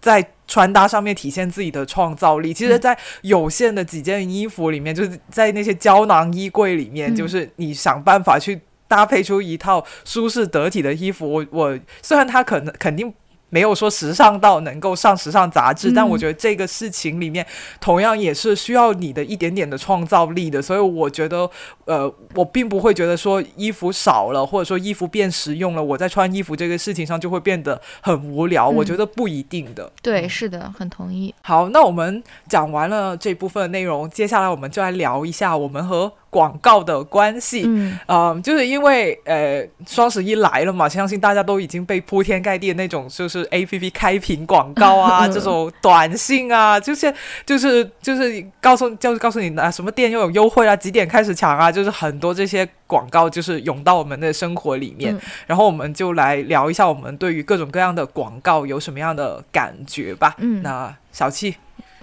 [0.00, 2.52] 在穿搭上面体现自己的创造力。
[2.52, 11.30] 其实，嗯在有限的几件衣服里面，就是在那些胶囊衣柜里面，嗯就是你想办法去搭配出一套舒适得体的衣服。
[11.30, 13.14] 我我虽然他可能肯定。
[13.50, 17.46] 没有说时尚到能够上时尚杂志，嗯但我觉得这个事情里面
[17.80, 21.50] 同样也是需要你的一点点的创造力的，所以我觉得，
[21.86, 29.90] 呃，我并不会觉得说衣服少了，或者说衣服变实用了，我在穿衣服这个事情上就会变得很无聊，嗯我觉得不一定的。
[30.02, 31.34] 对，是的，很同意。
[31.40, 37.64] 好，那我们讲完了这部分内容，接下来我们就来聊一下我们和广告的关系。
[37.66, 37.98] 嗯。
[38.06, 45.32] 嗯，就是因为呃双十一来了嘛，相信大家都已经被铺天盖地的那种就是 A P P 开屏广告啊，嗯。
[45.32, 47.12] 这种短信啊，就是
[47.46, 55.20] 就是就是告诉就是告诉你啊什么店又有优惠啊，几点开始抢啊，就是很多这些广告就是涌到我们的生活里面，嗯。
[55.46, 60.34] 然后我们就来聊一下我们对于各种各样的广告有什么样的感觉吧。
[60.38, 60.62] 嗯。
[60.62, 61.54] 那小七，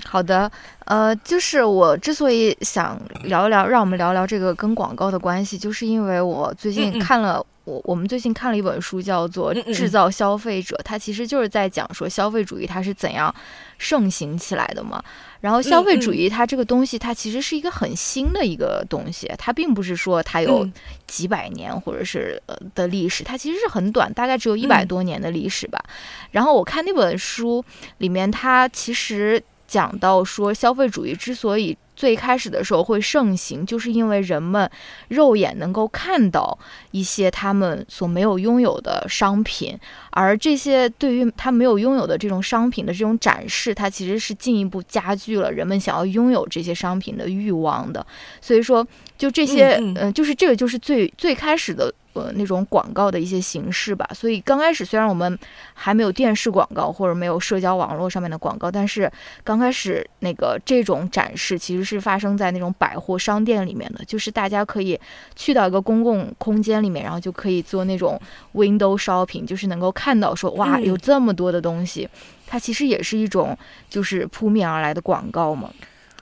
[0.08, 0.50] 好的，
[0.86, 7.46] 呃，就是我之所以想聊一聊，让我们聊聊这个跟广告的关系，就是因为我最嗯近嗯看了。
[7.66, 13.34] 我我们最近看了一本书，叫做制造消费者》，它其实就是在讲说消费主义它是怎样
[13.80, 15.04] 盛行起来的嘛。
[15.42, 20.74] 然后消费主嗯义它这个东西，它其实是一个很新的一个东西，它并不是说它有嗯
[21.08, 25.84] 几百年或者是呃的历史，它其实是很短，大概只有一百嗯多年的历史吧。
[26.30, 27.66] 然后我看那本书
[27.98, 29.42] 里面，它其实
[29.76, 34.72] 讲到说，消费主义之所以最开始的时候会盛行，就是因为人们
[35.10, 36.58] 肉眼能够看到
[36.92, 39.78] 一些他们所没有拥有的商品，
[40.12, 48.06] 而这些对于他没有拥有的这种商品的这种展示，它其实是进一步加剧了人们想要拥有这些商品的欲望的。
[48.40, 51.94] 所以说，就这些，嗯嗯、就是这个就是最最开始的。
[52.16, 55.38] 呃，那种广告的一些形式吧，所以刚开始虽然我们
[55.74, 59.12] 还没有电视广告或者没有社交网络上面的广告，但是
[59.44, 65.00] 刚开始那个这种展示其实是发生在那种百货商店里面的，就是大家可以
[65.36, 68.20] 去到一个公共空间里面，然后就可以做那种
[68.54, 70.86] window shopping，就是能够看到说哇嗯。
[70.86, 72.08] 有这么多的东西，
[72.48, 73.58] 它其实也是一种
[73.90, 75.70] 就是扑面而来的广告嘛。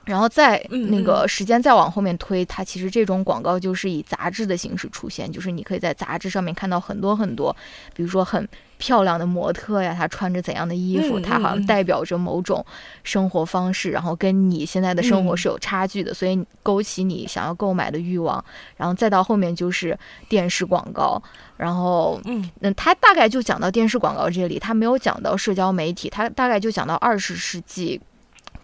[0.04, 7.54] 然后再嗯那个时间再往后面推，它其实这种广告就是以杂志的形式出现，就是你可以在杂志上面看到很多很多，
[7.94, 12.64] 比如说很漂亮的模特呀，她穿着怎样的衣服，嗯她好像代表着某种
[13.02, 15.36] 生活方式，然后跟你现在的生活嗯。
[15.36, 18.44] 是有差距的，所以勾起你想要购买的欲望。
[18.76, 21.22] 然后再到后面就是电视广告，
[21.56, 22.50] 然后嗯。
[22.60, 28.00] 那，他大概就讲到电视广告这里，他没有讲到社交媒体，他大概就讲到二十世纪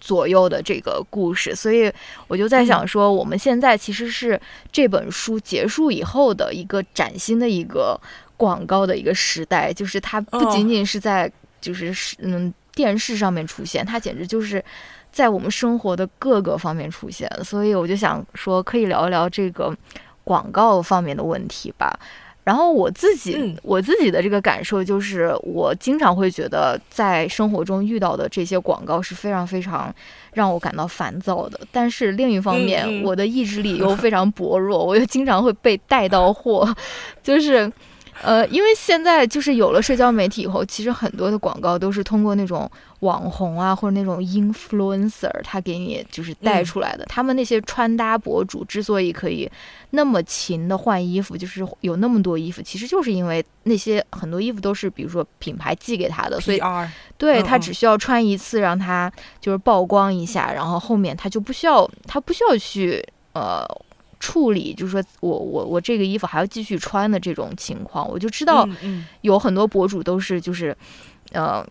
[0.00, 1.92] 左右的这个故事，所以
[2.26, 4.40] 我就在想说，我们现在其实是
[4.72, 8.00] 这本书结束以后的一个崭新的一个
[8.36, 14.64] 广告的一个时代，就是它不哦仅仅是在就是是嗯电视上面出现，它简直就是。
[15.12, 19.76] 在我们生活的各个方面出现，所以我就想说，可以聊一聊这个
[20.22, 21.98] 广告方面的问题吧。
[22.42, 29.94] 然后我自己、嗯我自己的这个感受就是，我经常会觉得在生活中遇到的这些广告是非常非常
[30.32, 31.60] 让我感到烦躁的。
[31.70, 36.74] 但是另一方面，嗯嗯我的意志力又 非常薄弱，我又经常会被带到货，
[37.22, 37.70] 就是。
[38.22, 47.04] 呃，因为现在就是有了社交媒体以后，其实很多的广告都是通过那种网红啊，或者那种 influencer，他给你就是带嗯出来的。
[47.06, 49.50] 他们那些穿搭博主之所以可以
[49.90, 56.60] 那么勤的换衣服，就是有那么多衣服，其实就是因为那些很多衣服都是比如说品牌寄给他的，所以
[57.16, 63.02] 对他只需要穿一次，让他就是曝光一下，然后后面他就不需要他不需要去
[63.32, 63.66] 呃。
[64.20, 68.68] 处理就是说我我我这个衣服还要继续穿的这种情况，我就知道
[69.22, 70.76] 有很多博主都是就是，
[71.32, 71.66] 呃，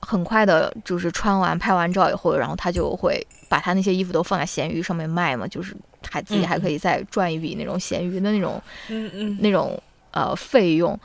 [0.00, 5.76] 很快的，就是穿完拍完照以后，然后他就会把他那些衣服都放在闲鱼上面卖嘛，就是
[6.10, 9.78] 还自己嗯还可以再赚一笔那种闲鱼的那种嗯嗯，那种
[10.12, 10.98] 呃费用。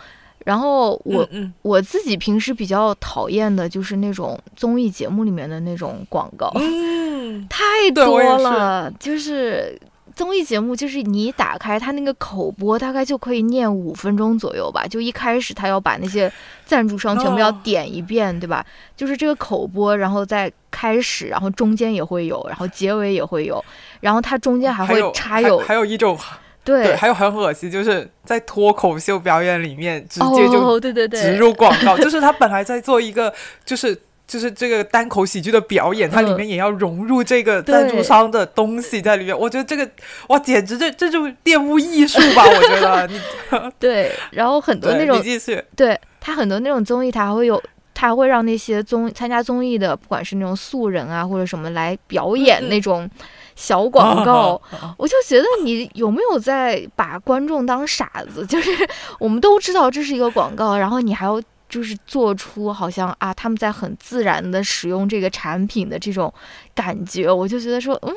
[0.45, 7.45] 然后我、嗯我自己平时比较讨厌的就是那种综艺节目里面的那种广告，嗯。
[7.49, 9.77] 太多了，就是。
[10.15, 14.85] 综艺节目就是你打开它那个口播，大概就可以念五分钟左右吧。
[14.87, 16.31] 就一开始他要把那些
[16.65, 18.65] 赞助商全部要哦点一遍，对吧？
[18.95, 23.63] 就是这个口播，然后再开始，然后中间也会有，然后结尾也会有，
[23.99, 26.17] 然后它中间还会有插有还有一种
[26.63, 33.33] 对对，还有很恶心，就是在脱口秀表演里面直接就哦，对对对，植入广告，就是他本来在做一个
[33.65, 33.99] 就是。
[34.31, 39.37] 就是这个单口喜剧的表演，它里面也要融入这个赞助商的东西在里面。
[39.37, 39.85] 我觉得这个
[40.29, 42.45] 哇，简直这这就是玷污艺术吧！
[42.45, 43.19] 我觉得你
[43.77, 47.61] 对，然后很多那对种你继续，对他很多那种综艺，他还会有，
[47.93, 53.09] 他还会让那些综参加综艺的，不管是那种素人啊或者什么来表演那种
[53.57, 54.61] 小广告。
[54.71, 58.45] 啊我就觉得你有没有在把观众当傻子？
[58.45, 58.71] 就是
[59.19, 61.41] 我们都知道这是一个广告，然后你还要
[61.71, 66.31] 就是做出好像啊他们在很自然的使用这个产品的这种
[66.75, 68.13] 感觉，我就觉得说，嗯，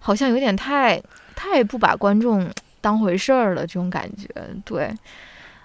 [0.00, 1.00] 好像有点太
[1.34, 4.28] 太不把观众当回事儿了这种感觉，
[4.64, 4.90] 对。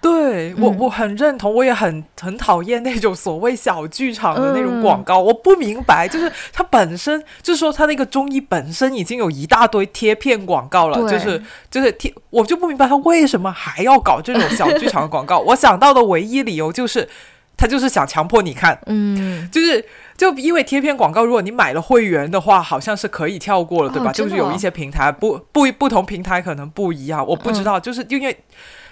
[0.02, 5.20] 对我嗯我很认同，我也很很讨厌那种所谓小剧场的那种广告。
[5.20, 11.40] 我不明白，就是它本身就是说它那个中医本身已经有一大堆贴片广告了，就是
[11.70, 15.38] 就是贴，我就不明白他为什么还要搞这种小剧场的广告。
[15.38, 17.08] 我想到的唯一理由就是，
[17.56, 19.84] 他就是想强迫你看，嗯，就是。
[20.14, 24.12] 就因为贴片广告，如果你买了会员的话，好像是可以跳过了，对吧？
[24.12, 28.36] 就是有一些平台不不不同平台可能不一样，我不知道，就是因为。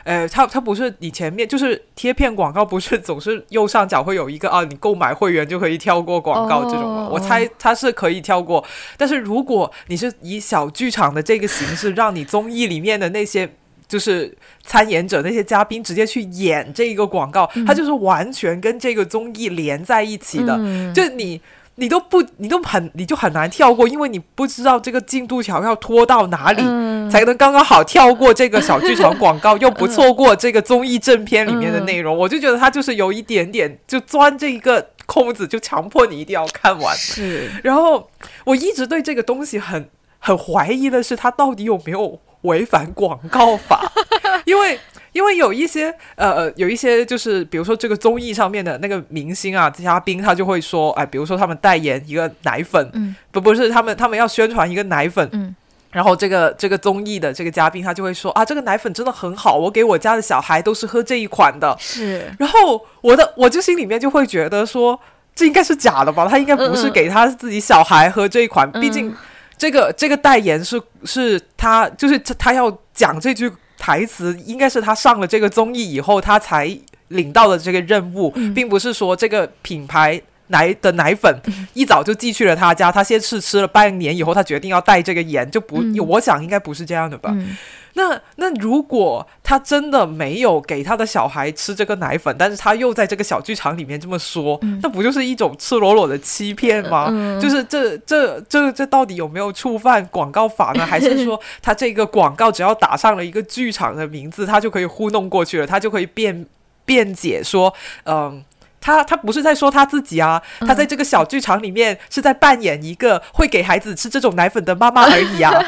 [0.05, 7.03] 呃，它它不是你前面就是贴片广告，不是 总是右上角会有一个啊，你购买会员就可以跳过广告这种吗？
[7.03, 8.65] 哦我猜它是可以跳过，
[8.97, 13.49] 但是如果你是以小剧场的这个形式，让你综艺里面的那些
[13.89, 21.41] 就是参演者那些嘉宾直接去演这个广告，它就是完全跟这个综艺连在一起的，嗯就你。
[21.77, 32.17] 你都不，你都很，你就很难跳过，因为你不知道这个进度条要拖到哪里，嗯才能刚刚好跳过这个小剧场广告，又不错过这个综艺正片里面的内容。
[32.17, 36.95] 我就觉得他就是有一点点就钻这一个空子，就强迫你一定要看完。
[36.97, 38.09] 是，然后
[38.45, 43.91] 我一直对这个东西很很怀疑的是，他到底有没有违反广告法？
[44.45, 44.79] 因为
[45.13, 55.55] 因为有一些呃有一些就是比如说这个综艺上面的那个明星啊嘉宾，他就会说，哎，比如说他们代言一个奶粉，嗯不不是他们他们要宣传一个奶粉，嗯
[55.91, 61.77] 然后这个这个综艺的这个嘉宾他就会说啊，这个奶粉真的很好，我给我家的小孩都是喝这一款的。
[61.81, 65.01] 是，然后我的我就心里面就会觉得说，
[65.35, 66.29] 这应该是假的吧？
[66.31, 69.13] 他应该不是给他自己小孩喝这一款，嗯毕竟
[69.59, 73.51] 这个这个代言是是他就是他要讲这句
[73.81, 76.79] 台词，应该是他上了这个综艺以后他才
[77.09, 80.23] 领到的这个任务，嗯并不是说这个品牌。
[80.51, 81.35] 奶的奶粉
[81.75, 87.31] 一早就寄去了他家，他先是吃了半年以后，他决定要带这个盐，就不，嗯我想应该不是这样的吧？
[87.33, 87.57] 嗯
[87.95, 97.09] 那那如果他真的没有给他的小孩吃这个奶粉，但是他又在这个小剧场里面这么说，嗯那不就是一种赤裸裸的欺骗吗？
[97.11, 100.87] 嗯就是这这这这到底有没有触犯广告法呢？
[100.87, 106.47] 还是说 他这个广告只要打上了一个剧场的名字，他就可以糊弄过去了，他就可以辩
[106.85, 107.75] 辩解说，
[108.05, 108.45] 嗯。
[108.81, 115.53] 他他不是在说他自己啊，他在这个小剧场里面是在扮演一个会给孩子吃这种奶粉的妈妈而已啊。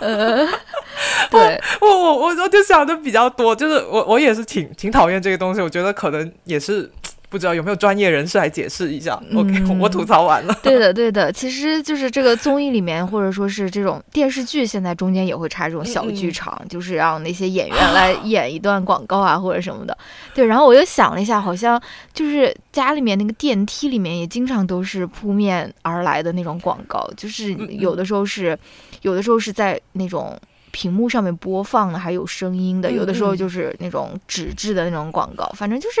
[1.30, 6.88] 对，我我我我就想的比较多，就是我我也是挺挺讨厌这个东西，我觉得可能也是
[7.28, 9.14] 不知道有没有专业人士来解释一下。
[9.34, 10.54] OK，嗯我吐槽完了。
[10.62, 19.96] 对的，对的，其实就是这个综艺里面，或者说是这种电视剧，现在中间也会插这种小剧场，就是让那些演员来演一段广告啊，或者什么的。
[20.34, 21.80] 对，然后我又想了一下，好像
[22.14, 28.58] 就是家里面那个电梯里面也经常都是扑面而来的那种广告，就是有的时候是，
[29.02, 30.38] 有的时候是在那种。
[30.70, 36.00] 屏幕上面播放的还有声音的，有的时候就是那种纸质的那种广告，反正就是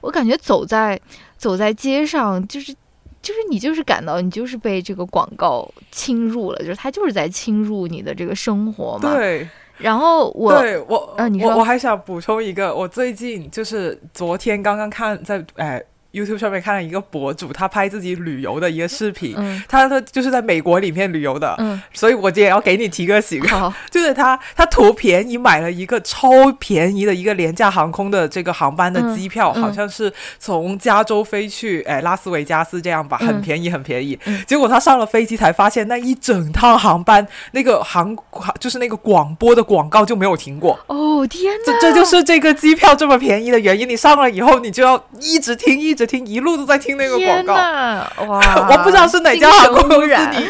[0.00, 1.00] 我感觉走在
[1.36, 2.72] 走在街上，就是
[3.20, 9.14] 就是你就是感到你就是被这个广告侵入了，就是它就是在侵入你的这个生活嘛。。
[9.14, 9.48] 对，
[9.78, 15.82] 然后我对我，啊你说我我还想补充一个，我最近就是昨天刚刚看在哎
[16.12, 19.34] YouTube 上面看了一个博主，他拍自己旅游的一个视频。
[19.36, 23.42] 嗯他他就是在美国里面旅游的，嗯所以我今天也要给你提个醒。
[23.48, 26.28] 好 就是他，他图便宜买了一个超
[26.58, 34.18] 便宜的一个廉价航空的这个航班的机票，好像是从加州飞去哎拉斯维加斯这样吧，很嗯便宜，很便宜。
[34.24, 38.16] 嗯结果他上了飞机才发现，那一整趟航班那个航
[38.58, 40.78] 就是那个广播的广告就没有停过。
[40.86, 43.88] 哦天哪，这这就是这个机票这么便宜的原因。
[43.88, 47.54] 你上了以后，你就要一直听，一直听，一路都在听那个广天告。
[47.54, 48.68] 哇！
[48.70, 50.46] 我不知道是哪家航空公司 你。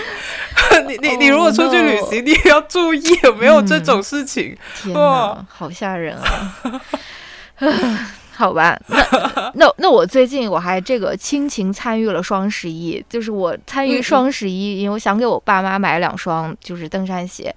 [0.87, 4.57] 你你你如果出去旅行，你也要注意有没有这种事情。
[4.77, 6.55] 天好吓人啊！
[8.35, 17.53] 好吧，那那那我最近我还这个亲情参与了双十一，就是我参与双十一，因为我想给我爸妈买两双就是登山鞋，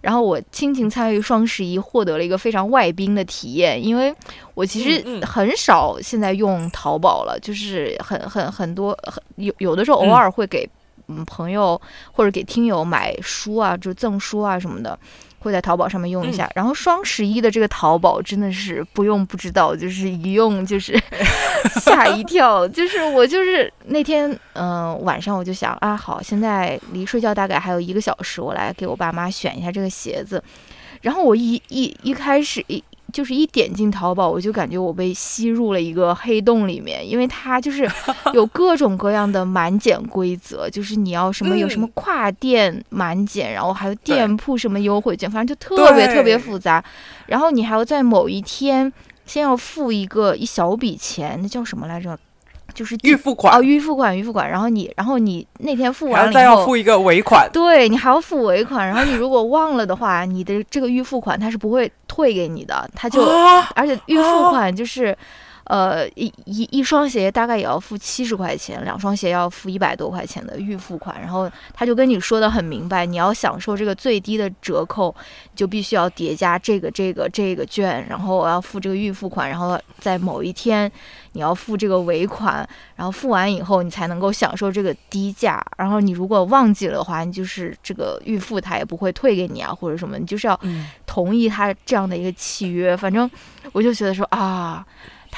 [0.00, 4.14] 然后我亲情参与双十一，获得了一个非常外宾的体验，因为
[4.54, 10.68] 我其实很少现在用淘宝了，就是很很很多很有有的时候偶嗯尔会给
[11.08, 11.80] 嗯朋友
[12.12, 14.98] 或者给听友买书啊，就赠书啊什么的。
[15.38, 21.00] 会在淘宝上面用一下，然后双十一的这个淘宝真的是不用不知道，就是一用就是
[21.80, 30.42] 吓一跳，就是我就是那天嗯、呃晚上我就想啊好，现在离睡觉大概还有一个小时，我来给我爸妈选一下这个鞋子，
[31.02, 32.82] 然后我一一一开始一
[33.12, 37.88] 就是一点进淘宝，我就感觉我被吸入了一个黑洞里面，因为它就是
[38.34, 46.84] 有各种各样的满减规则，就是你要什么有什么嗯跨店满减，然后还有店铺什么优惠券，反正就特别特别复杂。
[47.26, 48.92] 然后你还要在某一天
[49.24, 52.18] 先要付一个一小笔钱，那叫什么来着？
[52.76, 54.48] 就是预付款哦，，预付款，预付款。
[54.48, 57.48] 然后你，然后你那天付完了以后，再要付一个尾款。
[57.50, 58.86] 对你还要付尾款。
[58.86, 65.16] 然后你如果忘了的话，你的这个预付款它是不会退给你的，它就啊，而且预付款就是，
[65.66, 71.20] 呃，一一一双鞋大概也要付七十块钱，两双鞋要付一百多块钱的预付款。
[71.20, 75.14] 然后他就跟你说的很明白，你要享受这个最低的折扣，
[75.50, 80.90] 你就必须要叠加这个这个这个券，然后我要付这个预付款，然后在某一天
[81.32, 85.64] 你要付这个尾款，然后付完以后你才能够享受这个低价。
[85.76, 92.96] 然后你如果忘记了的话，你就是这个预付他也不会退给你啊，或者什么，你就是要嗯，同意他这样的一个契约。
[92.96, 93.28] 反正
[93.72, 94.86] 我就觉得说啊，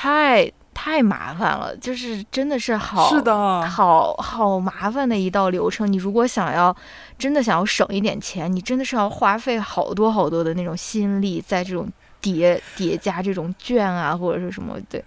[0.01, 5.93] 太太麻烦了，就是真的是好是的，好好麻烦的一道流程。
[5.93, 6.75] 你如果想要
[7.19, 11.91] 真的想要省一点钱，你真的是要花费好多好多的那种心力在这种。
[12.21, 15.03] 叠叠加这种券啊，或者是什么，对，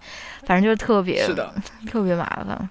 [0.46, 1.52] 反正就是特别是的，
[1.86, 2.70] 特别麻烦。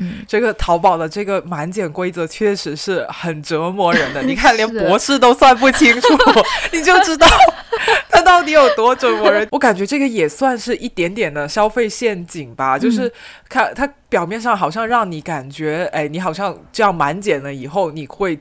[0.00, 4.22] 嗯，这个淘宝的这个满减规则确实是很折磨人的。
[4.26, 6.08] 你看，连博士都算不清楚，
[6.72, 7.26] 你就知道
[8.10, 9.46] 它到底有多折磨人。
[9.50, 13.12] 我感觉这个也算是一点点的消费陷阱吧，就是
[13.48, 18.38] 看它表面上好像让你感觉，哎，你好像这样满减了以后，你会。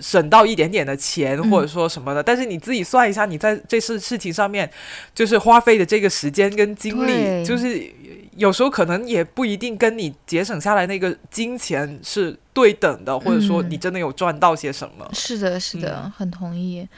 [0.00, 4.70] 省到一点点的钱，嗯或者说什么的，但是你自己算一下，你在这事事情上面，
[5.12, 7.82] 就是花费的这个时间跟精力，就是
[8.38, 15.06] 有时候可能也不一定跟你节省下来那个金钱是对等的，或者说嗯你真的有赚到些什么。
[15.12, 16.88] 是的，是的，嗯很同意。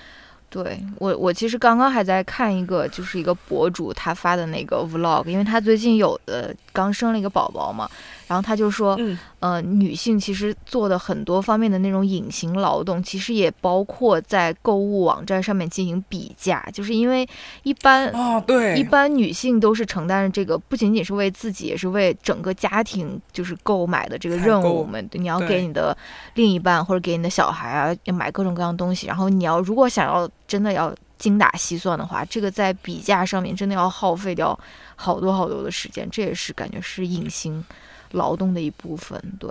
[0.50, 7.88] 对我，我其实刚刚还在看一个，就是一个博主他发的那个 vlog，因为他最近有的刚生了一个宝宝嘛，
[8.30, 17.28] 然后他就说，嗯，呃，女性其实做的很多方面的那种隐形劳动，其实也包括在购物网站上面进行比价，就是因为
[17.64, 25.02] 一般哦，对，一般女性都是承担着这个，不仅仅是为自己，也是为整个家庭就是购买的这个任务嘛。
[25.10, 25.96] 对你要给你的
[26.34, 29.08] 另一半或者给你的小孩啊，要买各种各样东西。
[29.08, 34.56] 然后你要如果想要真的要精打细算的话，这个在比价上面真的要耗费掉
[34.94, 36.08] 好多好多的时间。
[36.10, 37.64] 这也是感觉是隐形
[38.12, 39.20] 劳动的一部分。
[39.38, 39.50] 对，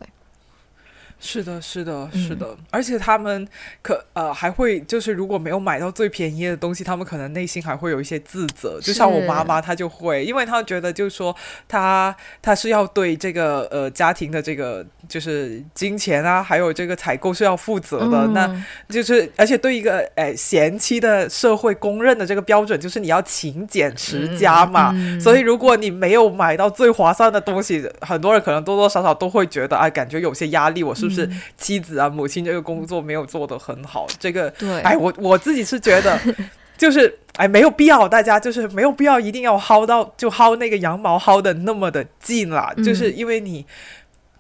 [1.20, 3.48] 是的，是的，嗯是的，而且他们
[3.82, 8.80] 可呃还会就是如果没有买到最便宜的东西，他们可能内心还会有一些自责。
[8.82, 11.36] 就像我妈妈，她就会，因为她觉得就是说
[11.68, 18.28] 她她是要对这个呃家庭的这个就是金钱啊，还有这个采购是要负责的。
[18.28, 24.92] 那嗯就是而且对一个诶贤妻的社会公认的这个标准，就是你要勤俭持家嘛。
[24.96, 30.80] 嗯所以如果你没有买到最划算的东西，很多人可能多多少少都会觉得，哎，感觉有些压力。
[30.82, 34.06] 我是不是嗯妻子啊、母亲这个工作没有做得很好？
[34.20, 36.20] 这个，对，哎，我我自己是觉得，
[36.78, 43.66] 就是哎，没有必要，大家就是没有必要一定要薅到就薅那个羊毛薅的那么的近啦，嗯就是因为你。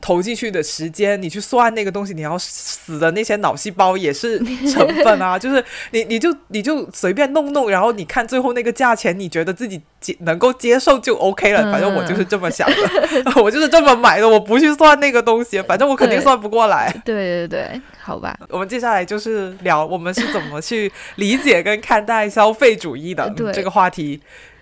[0.02, 4.39] 投进去的时间，你去算那个东西，你要死的那些脑细胞也是
[4.72, 5.38] 成分啊。
[5.39, 11.62] 就是你你就你就随便弄弄，然后你看最后那个价钱，你觉得自己接能够接受就 OK 了。
[11.64, 16.91] 嗯反正我就是这么想的， 我就是这么买的，我不去算那个东西，反正我肯定算不过来。
[17.06, 18.38] 对对对，好吧。
[18.50, 23.32] 我们接下来就是聊我们是怎么去理解跟看待消费主义的。
[23.54, 24.20] 这个话题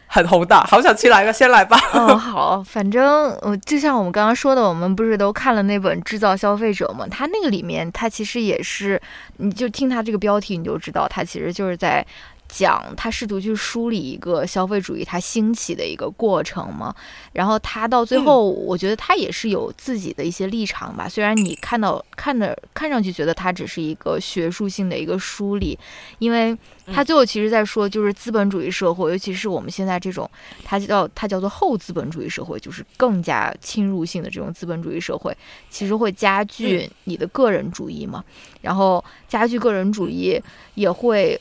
[0.08, 1.78] 很宏大，好想去来个，先来吧。
[1.93, 7.05] 嗯， 好，反正呃，就像我们刚刚说的，我们不是都看了那本《制造消费者》吗？
[7.12, 8.99] 它那个里面，它其实也是，
[9.38, 12.05] 你就听它这个标题，你就知道它其实就是在
[12.47, 16.93] 讲，他试图去梳理一个消费主义它兴起的一个过程嘛。
[17.33, 21.07] 然后他到最后，我觉得他也是有自己的一些立场吧。
[21.07, 25.77] 虽然你看到看的看上去觉得它只是一个学术性的一个梳理，
[26.19, 26.57] 因为
[26.93, 30.29] 他最后其实在说，就是资本主义社会，尤其是我们现在这种。
[30.63, 35.35] 它叫它叫做后资本主义社会，就是更加侵入性的这种资本主义社会，
[35.69, 38.23] 其实会加剧你的个人主义嘛，
[38.61, 40.41] 然后加剧个人主义
[40.75, 41.39] 也会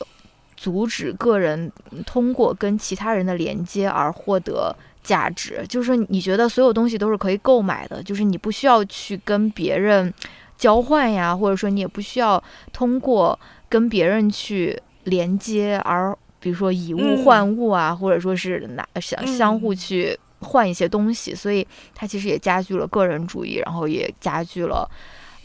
[0.57, 1.70] 阻止个人
[2.04, 10.12] 通过跟其他人的连接而获得价值，就是你觉得所有东西都是可以购买的，就是你不需要去跟别人
[10.57, 12.42] 交换呀，或者说你也不需要
[12.72, 13.38] 通过
[13.68, 16.16] 跟别人去连接而。
[16.38, 17.24] 比如说以物嗯。
[17.24, 19.26] 换物啊，或者说是拿相嗯。
[19.26, 24.88] 相互去换一些东西，所以它其实也加剧了个人主义，然后也加剧了，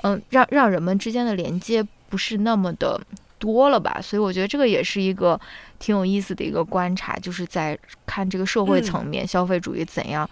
[0.04, 3.02] 嗯，让让人们之间的连接不是那么的
[3.42, 4.00] 多了吧。
[4.00, 5.38] 所以我觉得这个也是一个
[5.80, 7.76] 挺有意思的一个观察，就是在
[8.06, 10.30] 看这个社会层面，消费主义怎样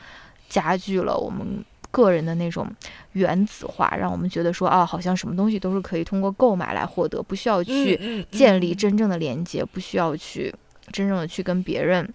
[0.48, 2.70] 加剧了我们个人的那种
[3.14, 10.54] 原子化，让我们觉得说啊，好像什么东西都是可以通过购买来获得，不需要去建立真正的连接，不需要去
[10.92, 12.08] 真正的去跟别人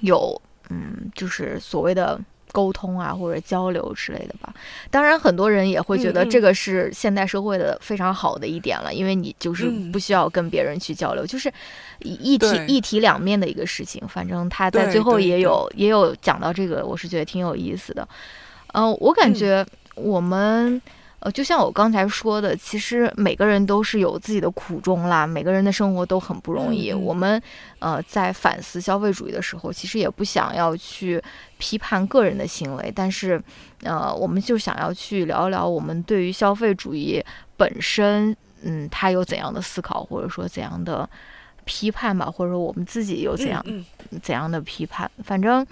[0.00, 2.18] 有嗯，就是所谓的
[2.52, 4.54] 沟通啊或者交流之类的吧。
[4.90, 11.52] 当然，很多人也会觉得这个是现代社会的非常好的一点了，因为你就是嗯不需要跟别人去交流，就是
[12.00, 14.06] 一一体一体两面的一个事情。
[14.06, 18.06] 反正他在最后也有也有讲到这个，我是觉得挺有意思的。
[18.74, 20.80] 嗯、我感嗯觉我们。
[21.24, 26.92] 呃，就像我刚才说的，其实每个人都是有自己的苦衷啦，每个人的生活都很不容易。
[26.92, 27.40] 我们
[27.78, 31.22] 呃在反思消费主义的时候，其实也不想要去
[31.58, 33.40] 批判个人的行为，但是
[33.84, 37.24] 呃，我们就想要去聊一聊我们对于消费主义
[37.56, 41.08] 本身，嗯，它有怎样的思考，或者说怎样的
[41.64, 43.84] 批判吧，或者说我们自己有怎样嗯
[44.20, 45.08] 怎样的批判。
[45.22, 45.64] 反正，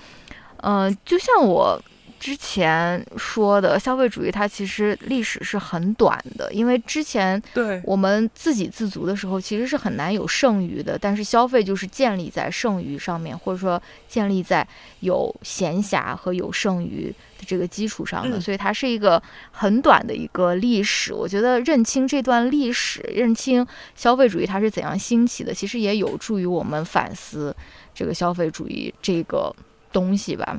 [0.59, 1.76] 呃，就像我
[2.20, 10.98] 之前说的，消费主义它其实历史是很短的，因为之前对，我们自给自足的时候，其实是很难有剩余的。
[10.98, 14.66] 但是消费就是建立在剩余上面，或者说建立在
[15.00, 17.06] 有闲暇和有剩余
[17.38, 21.14] 的这个基础上的，嗯所以它是一个很短的一个历史。
[21.14, 23.66] 我觉得认清这段历史，认清
[23.96, 27.56] 消费主义它是怎样兴起的，其实也有助于我们反思
[27.94, 29.50] 这个消费主义这个
[29.90, 30.58] 东西吧。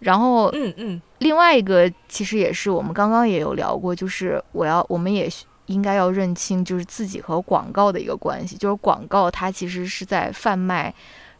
[0.00, 1.02] 然后，嗯嗯。
[1.18, 5.28] 另外一个其实也是我们刚刚也有聊过，就是我要我们也
[5.66, 10.92] 应该要认清，就是自己和广告的一个关系，就是广告它其实是在贩卖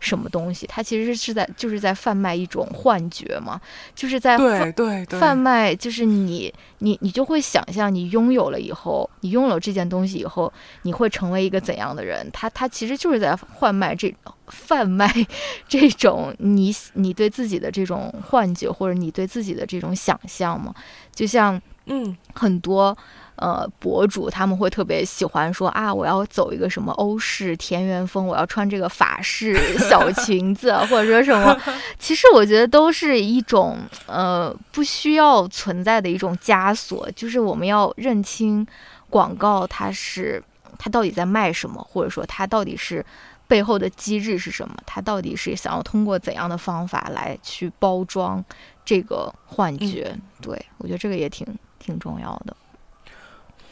[0.06, 3.60] 什么东西，它其实是在就是在贩卖一种幻觉嘛，
[3.94, 10.52] 就是在对对对，贩卖就是你你你就会想象你拥有了以后，你拥有这件东西以后，
[10.82, 12.30] 你会成为一个怎样的人？
[12.32, 14.14] 他他其实就是在贩卖这
[14.46, 15.12] 贩卖
[15.66, 20.72] 这种你你对自己的这种幻觉，或者你对自己的这种想象嘛。
[21.14, 22.96] 就像嗯很多
[23.36, 31.58] 呃博主他们会特别喜欢说啊，我要走一个什么欧式田园风，我要穿这个法式小裙子，啊或者说什么。
[31.98, 38.66] 其实我觉得都是一种呃不需要存在的一种枷锁，就是我们要认清
[39.08, 40.42] 广告它是
[40.78, 43.04] 它到底在卖什么，或者说它到底是。
[43.48, 44.74] 背后的机制是什么？
[44.84, 48.44] 它到底是想要通过怎样的方法来去包装
[48.84, 50.12] 这个幻觉？
[50.42, 51.46] 对我觉得这个也挺
[51.78, 52.56] 挺重要的。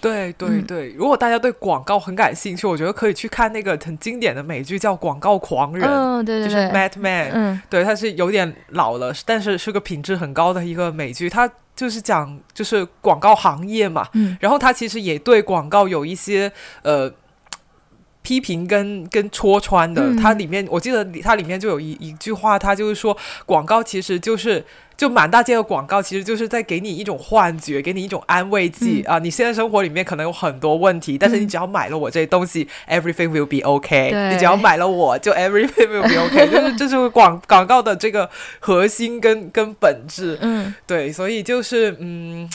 [0.04, 0.62] 对对嗯。
[0.66, 7.62] 对，如果大家对广告很感兴趣，我觉得可以去看那个很经典的美剧叫《广告狂人》，嗯，对就是对对，Mad Men，、嗯。
[7.70, 14.36] 对，它是有点老了，但是是个品质很高的一个美剧，它就是讲就是广告行业嘛，嗯。
[14.40, 16.52] 然后它其实也对广告有一些
[16.82, 17.12] 呃。
[18.26, 20.16] 批评跟跟戳穿的，嗯。
[20.16, 24.64] 它里面我记得里它里面就有一一句话，它就是说广告其实就是
[24.96, 29.18] 就满大街的广告，其实就是在给你一种幻觉，给你一种安慰剂、嗯啊。
[29.18, 34.30] 你现在生活里面可能有很多问题，但是你嗯只要买了我这些东西、e v e r y t h i n g will be okay。
[34.30, 38.30] 你只要买了我就 everything will be okay， 就是这是广广告的这个
[38.60, 40.38] 核心跟跟本质。
[40.40, 42.48] 嗯对，所以就是嗯，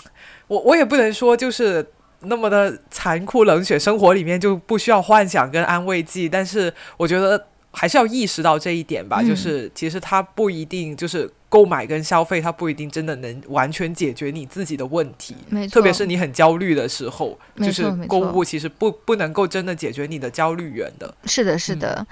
[0.48, 1.86] 我我也不能说就是
[2.22, 7.48] 那么的残酷冷血，生活里面就不需要幻想跟安慰剂，但是我觉得
[7.80, 15.34] 还是要意识到这一点吧，嗯就是其实它不一定就是购买跟消费，它不一定真的能完全解决你自己的问题。
[15.72, 21.16] 特别是你很焦虑的时候，就是购物其实不不能够真的解决你的焦虑源的。
[21.24, 22.08] 是的，是嗯的，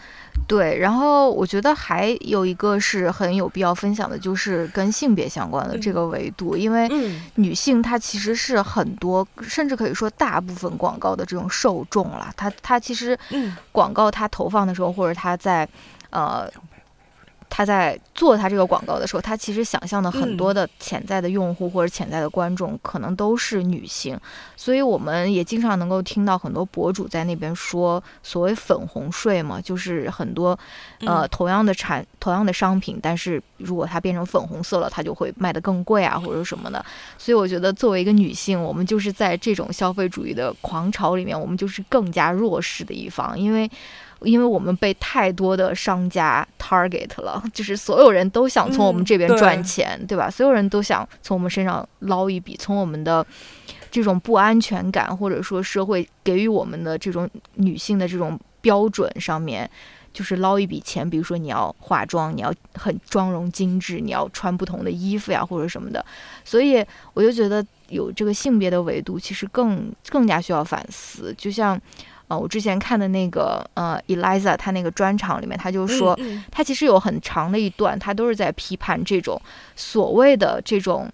[0.45, 0.77] 对。
[0.79, 12.33] 然后我觉得还有一个是很有必要分享的，就是跟性别相关的这个维度，因为嗯女性她其实是很多，甚至可以说大部分广告的这种受众啦。
[12.35, 15.67] 她她其实嗯广告它投放的时候，或者它在
[16.09, 16.49] 呃。
[17.50, 24.20] 他在做他这个广告的时候，他其实想象的很多的潜在的用户或者潜在的观众可能都是女性，
[24.56, 30.50] 所以我们也经常能够听到很多博主在那边说所谓粉红税嘛，就是很多
[31.00, 36.86] 呃嗯同样的产同样的商品，但是如果它变成粉红色了，它就会卖得更贵啊或者什么的。
[37.18, 43.70] 所以我觉得作为一个女性，我们就是在这种消费主义的狂潮里面，我们就是更加弱势的一方，因为。
[44.22, 50.30] 因为我们被太多的商家 target 了， 就是所有人都想从我们嗯这边赚钱，对吧？
[50.30, 53.26] 所有人都想从我们身上捞一笔，从我们的
[53.91, 59.70] 这种不安全感，或者说社会给予我们的这种女性的这种标准上面，
[60.11, 61.07] 就是捞一笔钱。
[61.07, 66.03] 比如说你要化妆，你要很妆容精致，你要穿不同的衣服呀，或者什么的。
[66.43, 71.32] 所以我就觉得有这个性别的维度，其实更更加需要反思。
[71.38, 71.80] 就像。
[72.28, 79.41] 呃，我之前看的那个呃，Eliza 她那个专场里面，她就说，嗯她其实有很长的一段，她都是在批判这种
[79.75, 81.11] 所谓的这种。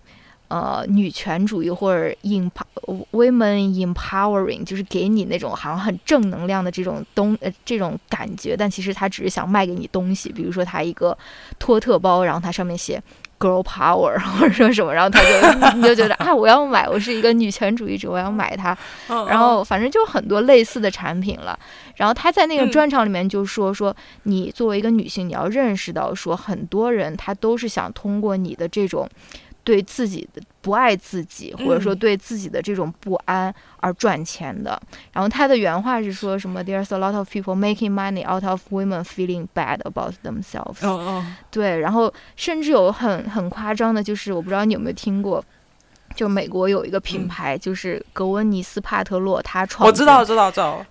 [0.50, 11.18] 呃，女权主义或者 empower women empowering，就是给你那种好像很正能量的这种东呃这种感觉，但其实他只是想卖给你东西，比如说他一个
[11.58, 13.02] 托特包，然后它上面写
[13.40, 18.78] girl power 或者说什么，然后他就你就觉得啊，我要买，我是一个女权主义者，我要买它，
[19.10, 19.26] 嗯。
[19.28, 21.58] 然后反正就很多类似的产品了。
[21.96, 22.72] 然后他在那个嗯。
[22.72, 29.08] 专场里面就说说，你作为一个女性，你要认识到说，很多人他都是想通过你的这种
[29.64, 34.82] 对自己的不爱自己，或者说嗯对自己的这种不安而赚钱的。
[35.12, 40.86] 然后他的原话是说什么？There's a lot of people making money out of women feeling bad about themselves。
[40.86, 45.44] 哦哦对，然后甚至有很很夸张的，就是我不知道你有没有听过。
[46.16, 50.86] 就美国有一个品嗯牌，就是格温尼斯帕特洛，他创我知道，知道，知道。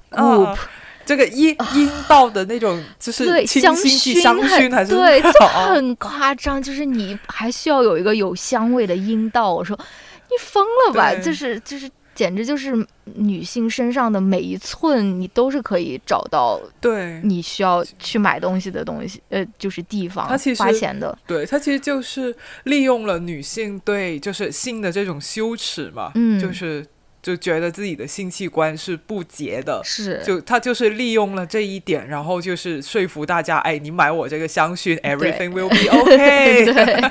[1.04, 9.52] 这个阴阴道的那种，就是对，香薰香薰还是对， 就哦很夸张，就是你还需要有一个有香味的阴道。
[9.52, 11.14] 我说你疯了吧？
[11.14, 12.74] 就是就是，简直就是
[13.16, 21.16] 女性身上的每一寸，你都是可以找到对你需要去买东西的东西，呃，就是地方它其实花钱的。
[21.26, 22.34] 对，它其实就是
[22.64, 26.86] 利用了女性对就是性的这种羞耻嘛，嗯就是
[27.22, 29.80] 就觉得自己的性器官是不洁的。
[29.84, 36.64] 是，就他就是利用了这一点，然后就是说服大家，哎，你买我这个香薰，everything will be okay。
[36.64, 37.10] 对，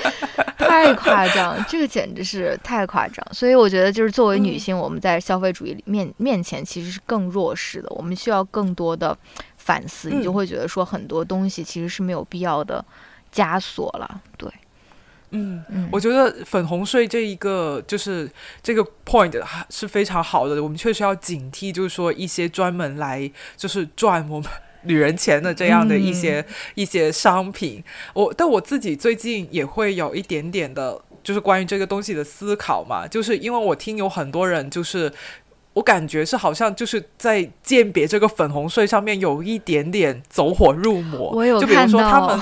[0.58, 3.26] 太夸张，这个简直是太夸张。
[3.32, 9.18] 所以我觉得，就是作为女嗯性，我们在消费主义里面面前其实是更弱势的，我们需要更多的
[9.58, 10.10] 反思。
[10.10, 12.84] 你就嗯会觉得说，很多东西其实是没有必要的
[13.34, 14.22] 枷锁了。
[14.38, 14.50] 对，
[15.32, 18.30] 嗯，嗯，我觉得粉红税这一个就是
[18.64, 19.34] 这个 point
[19.70, 24.50] 是非常好的，我们确实要警惕，就是说一些专门来就是赚我们。
[24.84, 27.84] 女人钱的这样的一些、一些商品，
[28.16, 35.14] 我但我自己最近也会有一点点的，就是关于这个东西的思考嘛，就是因为我听有很多人就是。
[35.74, 42.38] 我感觉是好像就是在鉴别这个粉红税上面有一点点走火入魔，我有就比如说他们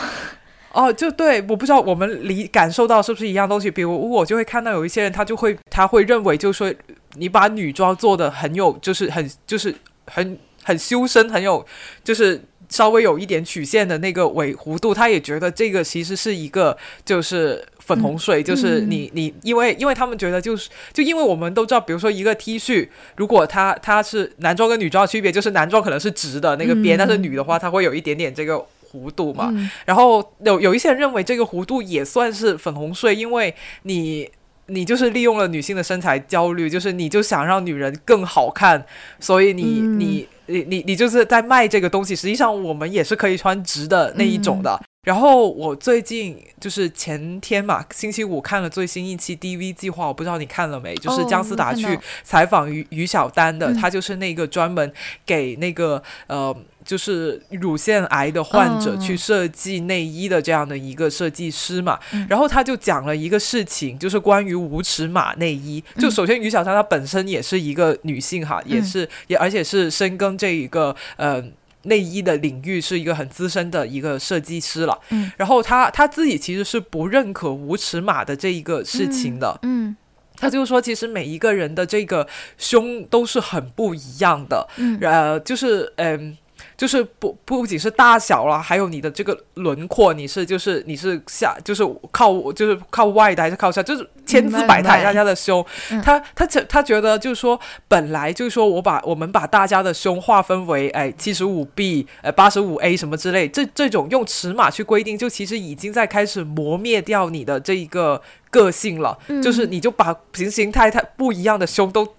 [0.72, 3.72] 哦，就对，我不知道我们理感受到是不是一样东西。
[3.72, 6.72] 比如我就会看到有一些人，他就会他会认为，就是说
[7.16, 9.74] 你把女装做的很有，就是很就是
[10.06, 11.66] 很很修身，很有
[12.04, 12.40] 就是
[12.70, 28.64] 稍微有一点曲线的那个尾弧度，他也觉得这个其实是一个就是粉红税，就是你你因为因为他们觉得就是就因为我们都知道，比如说一个 T 恤，如果它它是男装跟女装的区别，就是男装可能是直的那个边，嗯但是女的话，它会有一点点这个。
[28.92, 34.30] 弧度嘛，嗯然后有有一些人认为这个弧度也算是粉红税，因为你
[34.68, 38.86] 你就是利用了女性的身材焦虑，就是你就想让女人更好看，
[39.20, 42.16] 所以你、嗯你你你你就是在卖这个东西。
[42.16, 44.80] 实际上我们也是可以穿直的那一种的。
[45.04, 50.94] 然后我最近就是前天嘛，星期五看了最新一期 DV 计划，我不知道你看了没？
[50.96, 54.92] 就是哦姜思达去采访于于小丹的，嗯他就是那个专门
[55.26, 56.56] 给那个呃，
[56.90, 62.00] 就是乳腺癌的患者嗯去设计内衣的这样的一个设计师嘛。
[62.14, 65.84] 嗯然后他就讲了一个事情，就是关于无尺码内衣。
[66.00, 71.44] 就嗯首先于小丹她本身也是一个女性哈，也嗯是也而且是深耕这一个呃。
[71.84, 79.96] 内衣的领域是一个很资深的一个设计师了，嗯然后他他自己其实是不认可无尺码的这一个事情的，嗯
[80.36, 82.28] 他就说，其实每一个人的这个
[82.58, 86.38] 胸都是很不一样的，嗯呃，就是嗯。
[86.80, 96.02] 就是不不仅是大小啦，还有你的这个轮廓，你是就是你是下就是靠就是靠外的还是靠下，就是千姿百态，大家的胸，嗯。
[96.02, 97.60] 他他觉他觉得就是说，
[97.90, 109.42] 本来就是说我把我们把大家的胸划分为哎七十五 B 呃八十五 A 什么之类，这这种用尺码去规定，就其实已经在开始磨灭掉你的这一个个性了，嗯。
[109.42, 112.16] 就是你就把形形态态不一样的胸都。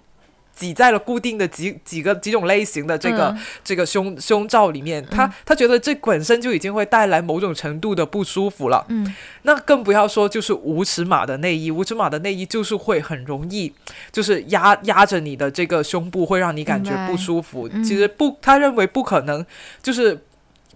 [0.61, 8.85] 挤在了固定的几几个几种类型的这个、嗯这个胸胸罩里面，他嗯他觉得这本身就已经会带来某种程度的不舒服了。
[8.89, 13.73] 嗯那更不要说就是无尺码的内衣，无尺码的内衣就是会很容易
[14.13, 17.67] 就是压压着你的这个胸部，会让你感觉不舒服。
[17.73, 19.47] 嗯其实不，他认为不可能，
[19.83, 20.21] 就是。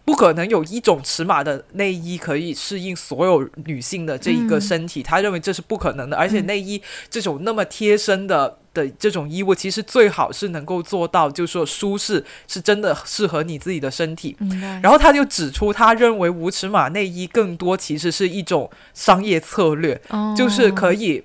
[0.06, 6.14] 不可能有一种尺码的内衣可以适应所有女性的这一个嗯身体，他认为这是不可能的。
[6.14, 14.36] 而且嗯内衣这种那么贴身的的这种衣物，其实最好是能够做到，就是说舒适，是真的适合你自己的身体。
[14.82, 21.22] 然后他就指出，他认为无尺码内衣更多其实是一种商业策略，后就是可以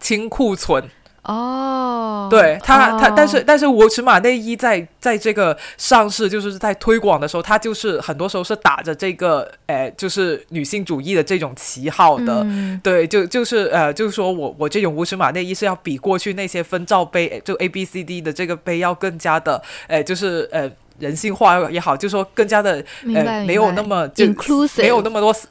[0.00, 0.84] 清库存，
[1.24, 12.42] 哦，对他他，但是哦但是无尺码内衣在在这个上市，就是在推广的时候，它就是很多时候是打着这个，呃，就是女性主义的这种旗号的。
[12.44, 25.48] 嗯对，就就是呃，就是说我我这种无尺码内衣是要比过去那些分罩杯，就 A B C D 的这个杯要更加的，呃，就是呃人性化也好，就说更加的呃没有那么就 Inclusive 没有那么多死。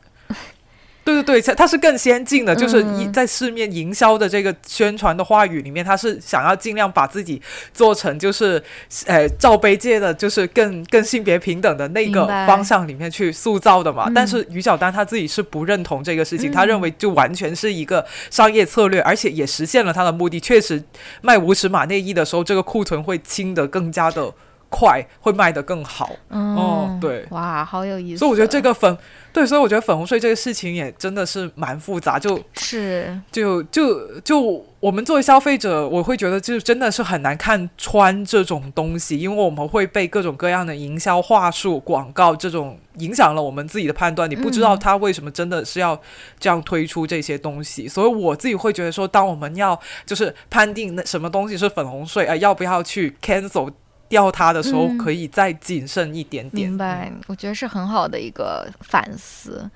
[1.04, 7.42] 对对对，它它是更先进的，就是在市面营销的这个宣传的话语里面，它是想要尽量把自己
[7.74, 8.62] 做成就是
[9.06, 14.06] 呃罩杯界的就是更更性别平等的那个方向里面去塑造的嘛。
[14.08, 20.40] 嗯但是于小丹他自己是不认同这个事情，他嗯认为就完全是一个商业策略，而且也实现了他的目的。
[20.40, 20.84] 确实
[21.22, 24.34] 卖无尺码内衣的时候，这个库存会清得更加的
[24.74, 26.10] 快，会卖得更好。
[26.30, 28.20] 嗯哦对哇，好有意思。
[28.20, 28.98] 所以我觉得这个粉
[29.32, 44.30] 对，所以我觉得粉红税这个事情也真的是蛮复杂，就是就就就我们作为消费者，我会觉得就真的是很难看穿这种东西，因为我们会被各种各样的营销话术、广告这种影响了我们自己的判断。
[44.30, 46.00] 你不知道嗯他为什么真的是要
[46.40, 53.72] 这样推出这些东西，所以我自己会觉得说，当我们要就是判定那什么东西是粉红税，呃，要不要去 cancel
[54.14, 56.70] 掉它的时候，嗯可以再谨慎一点点。
[56.70, 59.68] 明白，我觉得是很好的一个反思。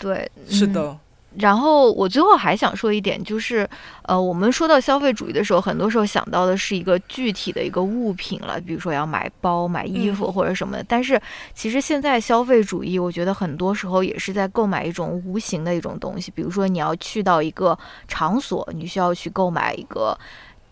[0.00, 0.98] 对，嗯是的。
[1.38, 3.68] 然后我最后还想说一点，就是
[4.04, 10.84] 呃，我们说到消费主义的时候，很多时候想到的是一个具体的一个物品了，比如说要买包、买衣服或者什么的。
[10.88, 11.20] 但是
[11.54, 17.78] 其实现在消费主义，我觉得很多时候也是在购买一种无形的一种东西，比如说你要去到一个
[18.08, 20.18] 场所，你需要去购买一个。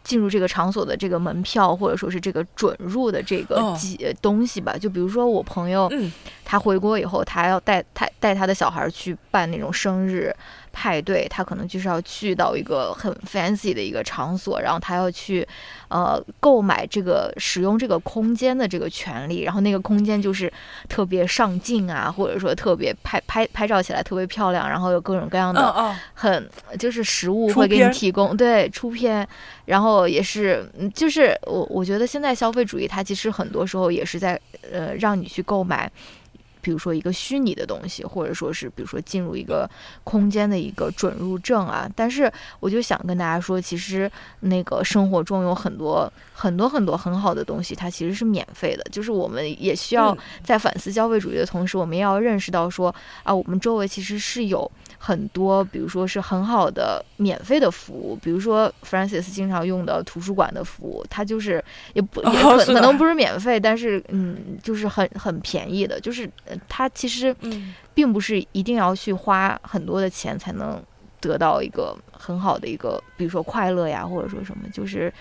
[0.05, 3.75] 进入这个场所的这个门票，或者说是这个准入的这个嗯。
[3.75, 6.13] 几、东西吧，就比如说我朋友，嗯。
[6.45, 10.33] 他回国以后，他要带他带他的小孩儿去办那种生日
[10.75, 15.47] 派对，他可能就是要去到一个很 fancy 的一个场所，然后他要去
[15.89, 20.53] 呃购买这个使用这个空间的这个权利，然后那个空间就是
[20.89, 29.27] 特别上镜啊，或者说特别拍拍拍照起来特别漂亮，然后有各种各样的很就是食物会给你提供，对出片，
[29.67, 34.39] 然后也是，嗯就是我我觉得现在消费主义它其实很多时候也是在
[34.73, 35.91] 呃让你去购买。
[36.65, 39.69] 比如说一个虚拟的东西，或者说是比如说进入一个
[40.03, 44.11] 空间的一个准入证啊，但是我就想跟大家说，其实
[44.41, 48.83] 那个生活中有很多很多很多很好的东西，它其实是免费的。
[48.91, 54.71] 就是我们也需要嗯在反思消费主义的同时，我们也要认识到说啊，我们周围其实是有
[55.07, 67.75] 很多，比如说是很好的免费的服务，比如说 Francis 经常用的图书馆的服务，它就是也不也哦可可能不是免费，但是嗯，就是很很便宜的，就是呃它其实嗯。
[67.97, 70.83] 并不是一定要去花很多的钱才能
[71.21, 75.13] 得到一个很好的一个，比如说快乐呀，或者说什么，就是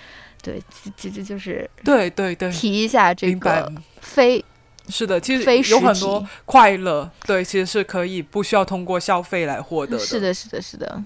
[0.41, 0.59] 对，
[0.97, 3.71] 这这就是对对对，提一下这个。
[4.01, 4.43] 非
[4.89, 9.99] 是的，其实实有很多快乐，对，其实是可以不需要通过消费来获得的。
[9.99, 11.03] 是，的，是的，是的，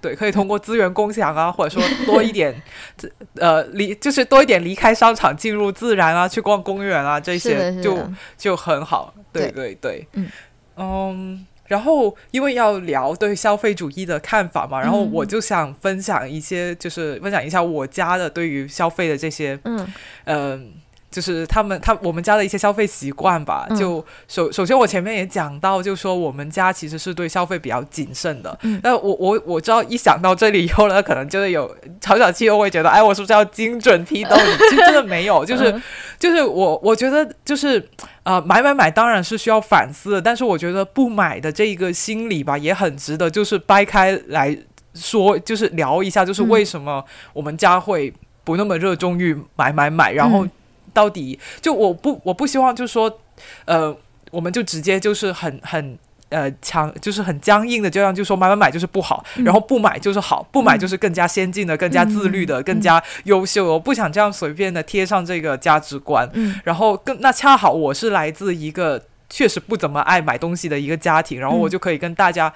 [0.00, 2.54] 对，可以通过资源共享啊，或者说多一点，
[3.36, 7.98] 呃，离就是多一点离开商场，进入自然啊，去逛公园啊，这，些就，
[8.38, 9.12] 就很好。
[9.32, 9.52] 对对。
[9.52, 10.28] 对对，嗯。
[10.76, 15.10] 嗯然后因为要聊对消费主义的看法嘛，然后嗯。
[15.10, 19.92] 我就想分享一些，就是分享一下我家的对于消费的这些嗯。
[20.24, 20.72] 嗯，
[21.14, 23.66] 就是他们他我们家的一些消费习惯吧。
[23.70, 28.58] 嗯就首首先我前面也讲到，就说我们家其实是对消费比较谨慎的。
[28.62, 34.56] 嗯但我我我知道一想到这里以后呢，可能就是有小小气又会觉得，哎，我是不是要精准批斗你？
[34.70, 35.82] 其实真的没有， 就是、嗯
[36.18, 37.86] 就是我我觉得就是
[38.22, 44.56] 呃买买买当然是需要反思的，但是我觉得不买的这一个心理吧，也很值得就是掰开来
[44.94, 47.04] 说，就是聊一下，就是嗯为什么
[47.34, 48.12] 我们家会
[48.42, 50.50] 不那么热衷于买买买，然后嗯
[50.94, 53.20] 到底就我不我不希望就是说
[53.66, 53.94] 呃
[54.30, 55.98] 我们就直接就是很很。
[56.30, 63.64] 呃，强就是很僵硬的，这样就说买买买就是不好，嗯然后不买就是好，不买就是更加先进的、更加自律的、嗯更加优秀。
[63.66, 66.28] 我不想这样随便的贴上这个价值观。
[66.32, 72.52] 嗯然后更那恰好我是来自一个确实不怎么爱买东西的一个家庭，然后我嗯就可以跟大家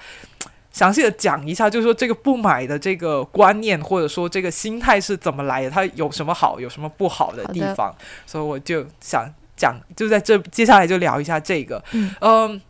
[0.71, 7.93] 详细的讲一下，就是说这个不买的这个观念或者说这个心态是怎么来的，它有什么好，有什么不好的地方，
[8.25, 12.13] 所以我就想讲，就在这接下来就聊一下这个，嗯。
[12.21, 12.61] 嗯。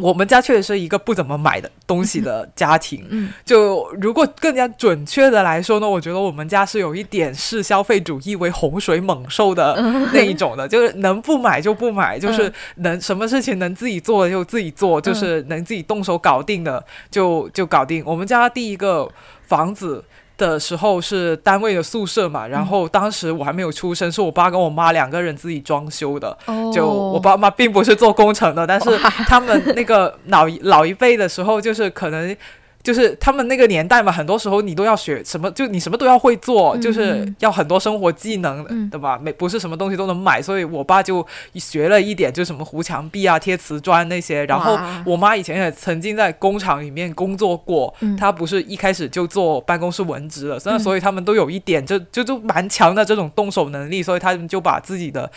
[0.00, 9.74] 我们家确实是一个不怎么买的东西的家庭，嗯就如果更加准确的来说呢，我觉得我们家是有一点视消费主义为洪水猛兽的
[10.12, 18.02] 那一种的， 就是能不买就不买，就是能什么事情能自己做的就自己做，就是能自己动手搞定的就就搞定。
[18.06, 19.10] 我们家第一个
[19.46, 20.04] 房子。
[20.50, 26.36] 的时候是单位的宿舍嘛，然后当时我还没有出生，是我爸跟我妈两个人自己装修的。
[26.46, 32.36] 哦就我爸妈并不是做工程的，但是他们那个老一老一辈的时候，就是可能。
[32.82, 39.16] 就是他们那个年代嘛，很多时候你都要学什么，就你什么都要会做，嗯就是要很多生活技能，嗯对吧？
[39.22, 41.24] 没不是什么东西都能买，所以我爸就
[41.54, 44.44] 学了一点，就什么糊墙壁啊、贴瓷砖那些。
[44.46, 44.76] 然后
[45.06, 55.30] 我妈以前也曾经在工厂里面工作过，嗯她不是一开始就做办公室文职的，所以嗯所以他们都有一点就就就蛮强的这种动手能力，所以他们就把自己的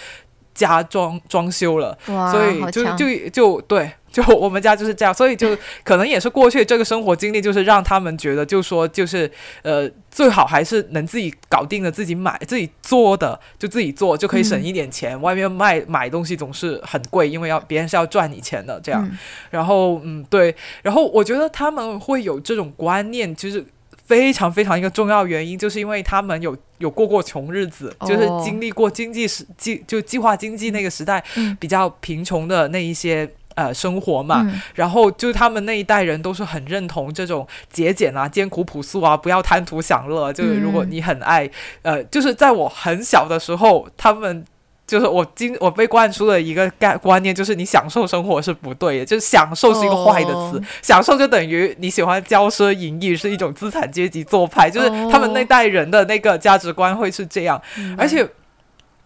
[0.55, 1.95] 家装装修了。
[2.07, 9.29] 哇，所以就就就对，就我们家就是这样，所以就可能也是过去这个生活经历，就是让他们觉得，就说就是
[9.61, 15.21] 呃，最好还是能自己搞定的，自己买自己做的，就自己做就可以省一点钱。
[15.21, 19.05] 外面卖买东西总是很贵，因为要别人是要赚你钱的，这样。
[19.05, 19.17] 嗯
[19.51, 23.65] 然后嗯，对，然后我觉得他们会有这种观念，就是
[24.05, 33.29] 非常非常一个重要原因，就是因为他们有有过过穷日子，就是哦经历过经济时计就计划经济那个时代嗯比较贫穷的那一些。
[33.55, 40.31] 呃，生活嘛，嗯然后就是他们那一代人都是很认同这种节俭啊、艰苦朴素啊，不要贪图享乐。
[40.33, 41.49] 就是如果嗯你很爱，
[41.81, 44.43] 呃，就是在我很小的时候，他们
[44.85, 57.61] 就是我经我被灌输的一个概观念，就是你享受生活是不对的，就是享受是一个坏的词，哦享受就等于你喜欢骄奢淫逸，是一种资产阶级做派，就是哦他们那代人的那个价值观会是这样，
[57.97, 58.27] 而且。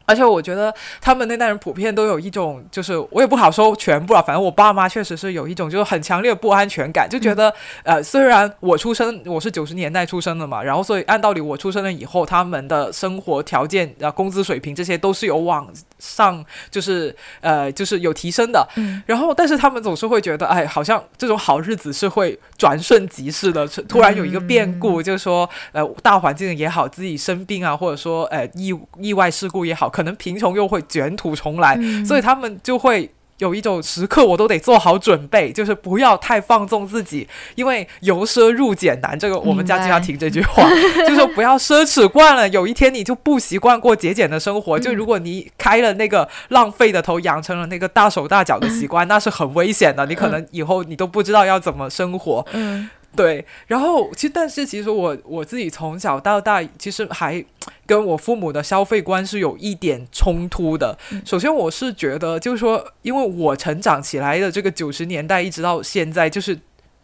[0.09, 7.53] 而且我觉得他们那代人普遍都有一种，就是我也不好说全部了，反正我爸妈确实是有一种就是很强烈的不安全感，就觉得、
[7.83, 19.03] 呃，虽然我出生我是九十年代出生的嘛，然后所以按道理我出生了以后，他们的生活条件、呃工资水平这些都是有往上，就是呃就是有提升的，嗯。
[19.05, 33.11] 然后但是他们总是会觉得，哎，好像这种好日子是会转瞬即逝的，突然有一个变故，就是说呃大环境也好，自己生病啊，或者说呃意意外事故也好，可能贫穷又会卷土重来，嗯所以他们就会。
[33.39, 37.25] 有一种时刻我都得做好准备，就是不要太放纵自己，
[37.55, 39.17] 因为由奢入俭难。
[39.17, 40.69] 这个我们家经常听这句话，
[41.07, 44.77] 就是说不要奢侈惯了，有一天你就不习惯过节俭的生活。
[44.77, 50.05] 就如果你开了那个浪费的头，养成了那个大手大脚的习惯，那是很危险的。
[50.05, 52.45] 你可能以后你都不知道要怎么生活。
[52.51, 57.43] 嗯对，然后其实但是其实我我自己从小到大其实还
[57.85, 60.97] 跟我父母的消费观是有一点冲突的。
[61.25, 66.57] 首先我是觉得就是说，因为我成长起来的这个九十年代一直到现在，就是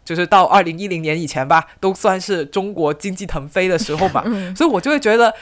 [0.04, 5.34] 就是到二零一零年以前吧，都算是中国经济腾飞的时候嘛， 嗯所以我就会觉得。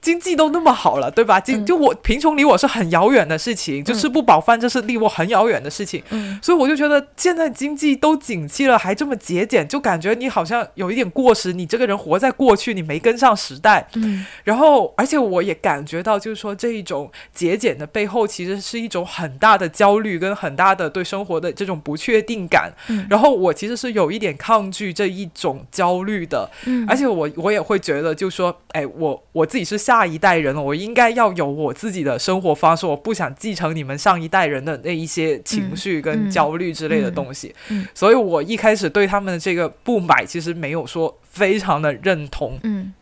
[0.00, 1.38] 经济都那么好了，对吧？
[1.38, 6.02] 经嗯就我贫穷离我是很遥远的事情，就吃不饱饭这是离我很遥远的事情。
[6.10, 13.86] 嗯所以我就觉得现在经济都景气了，还这么节俭，就感觉你好像有一点过时，你这个人活在过去，你没跟上时代。
[13.94, 22.72] 嗯然后，而且我也感觉到，就是说这一种节俭的背后，其实是一种很大的焦虑跟很大的对生活的这种不确定感。
[22.88, 37.54] 嗯然后我其实是有一点抗拒这一种焦虑的，嗯而且我我也会觉得，就是说，哎，我我自己是下一代人了，我应该要有我自己的生活方式，我不想继承你们上一代人的那一些情绪跟嗯焦虑之类的东西。
[37.68, 42.58] 嗯嗯所以我一开始对他们的这个不买，其实没有说非常的认同。
[42.62, 42.92] 嗯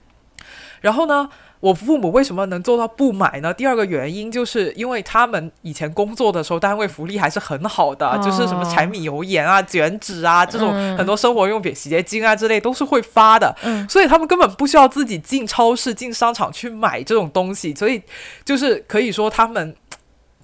[0.80, 1.28] 然后呢，
[1.60, 3.52] 我父母为什么能做到不买呢？
[3.52, 13.54] 第二个原因就是因为他们以前工作的时候，单位福利还是很好的，哦就是什么柴米油盐啊、卷纸啊这种嗯很多生活用品、洗洁精啊之类都是会发的。
[13.64, 18.00] 嗯所以他们根本不需要自己进超市、进商场去买这种东西，所以
[18.44, 19.74] 就是可以说他们。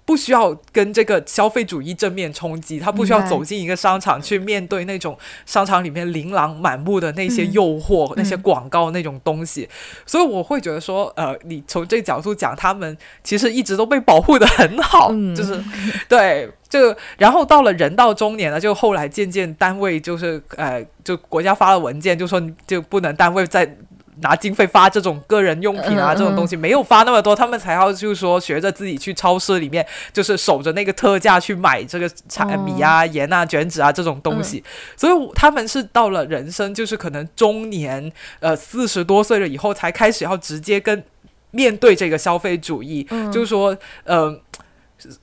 [0.04, 7.52] 不需要跟这个消费主义正面冲击，他不需要走进一个商场去面对那种商场里面琳琅满目的那些嗯。
[7.54, 9.68] 诱惑、那些嗯广告那种东西，
[10.04, 15.32] 所以我会觉得说，呃，你从这个角度讲，他们其实一直都被保护的很好，嗯。
[15.34, 15.62] 就是
[16.08, 23.76] 对，就然后到了人到中年了，就后来渐渐单位就是呃，就国家发了文件，就说就不能单位再。
[24.20, 34.62] 拿经费发这种个人用品啊，嗯嗯这种东西没有发那么多，他们才要就是说学着自己去超市里面，就是守着那个特价去买这个柴哦米啊、盐啊、卷纸啊这种东西。
[34.96, 41.02] 所以他们是到了人生就是可能中年，呃，四十多岁了以后，才开始要直接跟
[41.50, 44.40] 面对这个消费主义，嗯就是说，呃。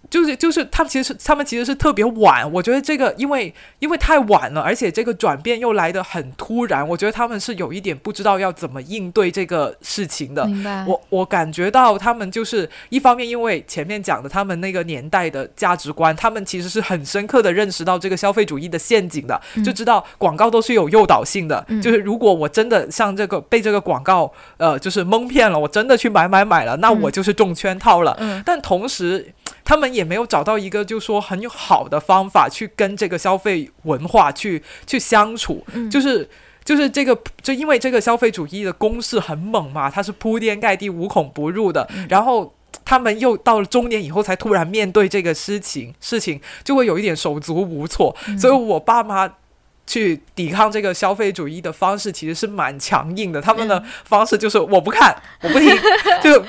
[0.09, 10.45] 就是就是他们其实是他们其实是特别晚，我觉得这个因为因为太晚了，而且这个转变又来得很突然，我觉得他们是有一点不知道要怎么应对这个事情的。
[10.45, 10.85] 明白。
[10.87, 28.15] 我我感觉到他们就是一方面，因为前面讲的他们那个年代的价值观，他们其实是很深刻的认识到这个消费主义的陷阱的，就知道广告都是有诱导性的，就是如果我真的像这个被这个广告呃就是蒙骗了，我真的去买买买了，那我就是中圈套了。
[28.19, 29.33] 嗯但同时，
[29.71, 36.27] 他们也没有找到一个就说很有好的方法去跟这个消费文化去去相处，嗯就是。
[36.63, 41.89] 就是这个，就因为这个消费主义的攻势很猛嘛，它是铺天盖地、无孔不入的。
[42.07, 42.53] 然后
[42.85, 48.15] 他们又到了中年以后，才突然面对这个事情，事情就会有一点手足无措。
[48.39, 49.27] 所以我爸妈
[49.87, 53.41] 去抵抗这个消费主义的方式，其实是蛮强硬的。
[53.41, 55.75] 他们的方式就是我不看，我不听，
[56.23, 56.45] 就。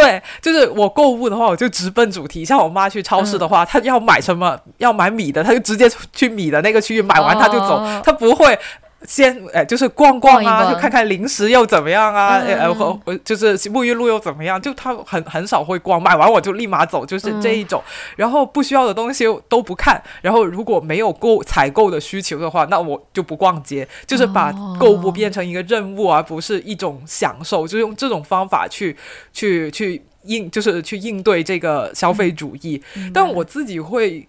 [0.00, 2.44] 对，就是我购物的话，我就直奔主题。
[2.44, 8.58] 像我妈去超市的话，她要买什么，要买米的，她就直接去米的那个区域买完，她就走哦，她不会。
[9.04, 17.80] 先哎，就是逛逛啊，逛逛就看看零食又怎么样啊，嗯呃，和我就是沐浴露又怎么样，就他很很少会逛，买完我就立马走，就是这一种。
[18.16, 28.96] 然后不需要的东西都不看，然后如果没有购采购的需求的话，那我就不逛街，就是把哦购物变成一个任务，而不是一种享受，就用这种方法去
[29.32, 32.82] 去去应，就是去应对这个消费主义。
[33.14, 34.26] 但我自己会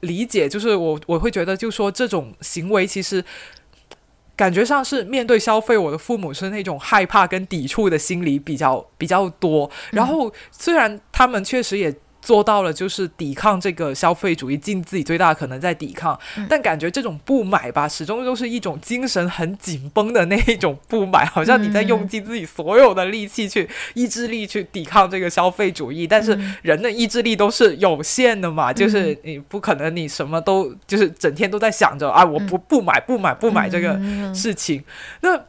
[0.00, 3.24] 理解，就是我我会觉得，就说这种行为其实。
[4.40, 9.70] 感觉上是面对消费，我的父母是那种害怕跟抵触的心理比较比较多。
[9.90, 16.18] 然后虽然他们确实也做到了，就是抵抗这个消费主义，尽自己最大的可能在抵抗，
[16.48, 34.34] 但感觉这种不买吧，始终都是一种精神很紧绷的那一种不买，好像你在用尽自己所有的力气去意志力去抵抗这个消费主义，但是人的意志力都是有限的嘛，就是你不可能你什么都就是整天都在想着啊，我不不买不买不买这个嗯。
[34.34, 34.84] 事情，
[35.22, 35.40] 那。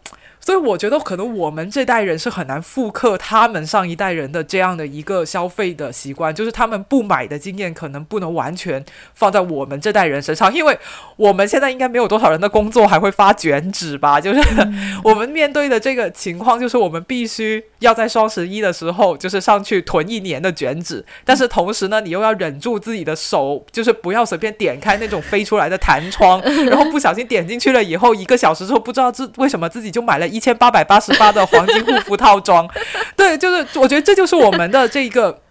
[0.43, 8.83] 所以我觉得，可能我们这代人是很难复刻他们上一代人的这样的一个消费的习惯，就是他们不买的经验，可能不能完全
[9.13, 10.77] 放在我们这代人身上，因为
[11.15, 14.19] 我们现在应该没有多少人的工作还会发卷纸吧？
[14.19, 14.41] 就是、
[15.05, 32.67] 我们面对的这个情况，就是我们必须要在双十一的时候，就是上去囤一年的卷纸，但是同时呢，你又要忍住自己的手，就是不要随便点开那种飞出来的弹窗，然后不小心点进去了以后，一个小时之后不知道自为什么自己就买了一千八百八十八的黄金护肤套装。
[33.17, 35.41] 对，就是我觉得这就是我们的这一个。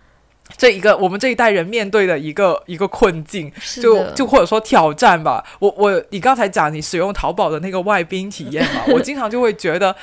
[0.58, 3.50] 这一个我们这一代人面对的一个一个困境，
[3.80, 5.44] 就就或者说挑战吧。
[5.60, 9.94] 我我你刚才讲你使用淘宝的那个外宾体验嘛，我经常就会觉得，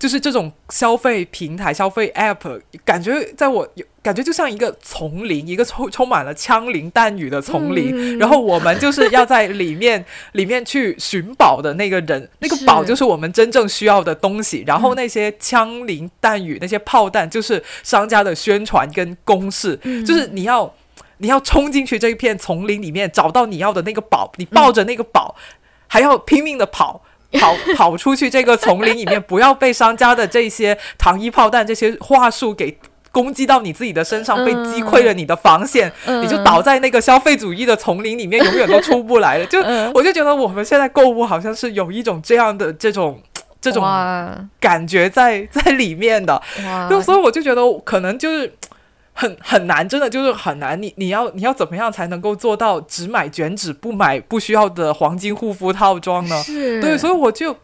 [0.00, 7.92] 就是这种消费平台、消费 App，感觉在我有感觉就像一个丛林，一个充充满了枪林弹雨的丛林。
[7.92, 14.64] 嗯然后我们就是要在里面 里面去寻宝的那个人，那个宝就是我们真正需要的东西。
[14.66, 20.74] 然后那些枪林弹雨、那些炮弹，就是商家的宣传跟公式，嗯就是你要。
[21.22, 25.36] 你要冲进去这一片丛林里面，找到你要的那个宝，你抱着那个宝，
[25.86, 27.04] 还要拼命的跑。
[27.38, 32.78] 跑 跑出去这个丛林里面，不要被商家的这些糖衣炮弹这些话术给
[33.12, 36.22] 攻击到你自己的身上，被击溃了你的防线，嗯。
[36.22, 39.46] 你就倒在那个消费主义的丛林里面，永远都出不来了。
[39.46, 39.90] 就嗯。
[39.94, 43.20] 我就觉得我们现在购物好像是有一种这样的这种
[43.60, 43.84] 这种
[44.58, 46.40] 感觉在在里面的，
[46.88, 48.52] 就所以我就觉得可能就是
[49.20, 50.80] 很很难，真的就是很难。
[50.80, 56.42] 你你要你要怎么样才能够做到只买卷纸不买不需要的黄金护肤套装呢？
[56.42, 57.54] 是对，所以我就。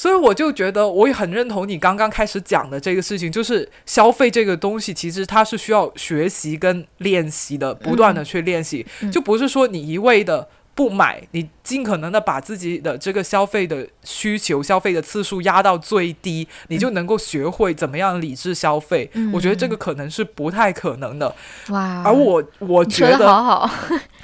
[0.00, 10.46] 所以我就觉得，我也很认同你刚刚开始讲的这个事情，就是消费这个东西，其实它是需要学习跟练习的，不断的去练习，嗯就不是说你一味的
[10.78, 19.10] 不买，你尽可能的把自己的这个消费的需求、消费的次数压到最低，你就能够学会怎么样理智消费。
[19.14, 19.32] 嗯。
[19.32, 21.34] 我觉得这个可能是不太可能的，
[21.70, 23.70] 哇，而我我觉得好好，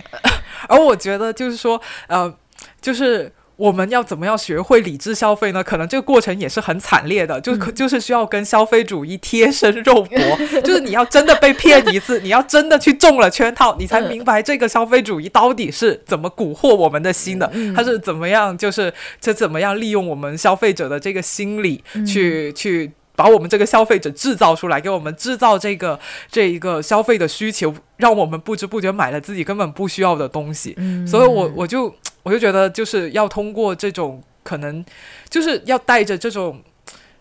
[0.71, 2.33] 而我觉得就是说，呃，
[2.81, 5.63] 就是我们要怎么样学会理智消费呢？
[5.63, 10.19] 可能这个过程也是很惨烈的，就可、就是需要跟消费主义贴身肉搏，
[10.63, 22.93] 就是你要真的被骗一次，你要真的去中了圈套，你才明白这个消费主义到底是怎么蛊惑我们的心的，它是怎么样，就是这怎么样利用我们消费者的这个心理去、去。
[23.17, 30.75] 把我们这个消费者制造出来，给我们制造这个这一个消费的需求，让我们不知不觉买了自己根本不需要的东西。
[30.79, 31.95] 嗯所以我我就
[32.25, 34.85] 我就觉得，就是要通过这种可能，
[35.31, 36.61] 就是要带着这种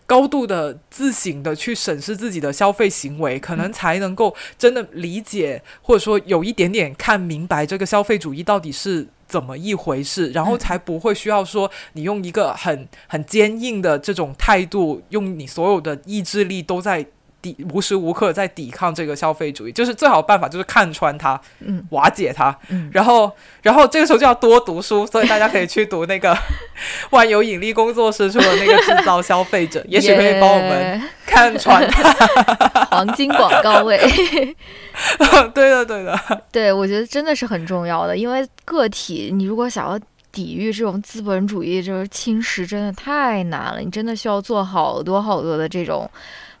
[0.06, 17.06] 高度的自省的去审视自己的消费行为，可能才能够真的理解，或者说有一点点看明白这个消费主义到底是怎么一回事，然后才不会需要说你用一个很很坚硬的这种态度，用你所有的意志力都在。
[17.44, 23.30] 抵无时无刻在抵抗这个消费主义，就是最好的办法就是看穿它，嗯瓦解它，嗯然后，
[23.60, 26.34] 然后这个时候就要多读书，所以大家可以去读那个
[27.10, 32.14] 万有引力工作室出的那个《制造消费者》，也许可以帮我们看穿它。
[32.90, 33.98] 黄金广告位。
[35.52, 36.18] 对的，对的，
[36.50, 40.00] 对，我觉得真的是很重要的，因为个体你如果想要
[40.32, 43.80] 抵御这种资本主义就是侵蚀，真的太难了。
[43.80, 46.08] 你真的需要做好多好多的这种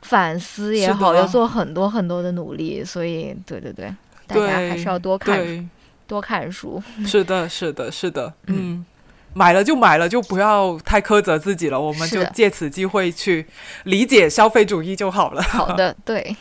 [0.04, 2.84] 反思也好，要做很多很多的努力。
[2.84, 3.92] 所以，对对对，
[4.26, 5.70] 大家还是要多看，
[6.06, 6.82] 多看书。
[7.04, 8.84] 是的，是的，是的，嗯。
[9.36, 11.80] 买了就买了，就不要太苛责自己了。
[11.80, 13.44] 我们就借此机会去
[13.82, 15.42] 理解消费主义就好了。
[15.42, 16.36] 好的，对，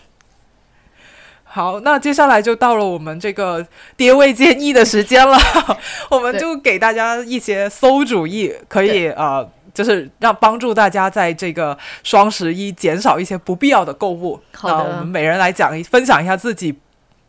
[1.43, 3.65] 好，那接下来就到了我们这个
[3.97, 5.35] 跌位建议的时间了，
[6.11, 14.39] 我们就给大家一些馊主意，可以对呃，就是让帮助大家在这个双十一减少一些不必要的购物。
[14.53, 16.77] 好的那我们每人来讲一分享一下自己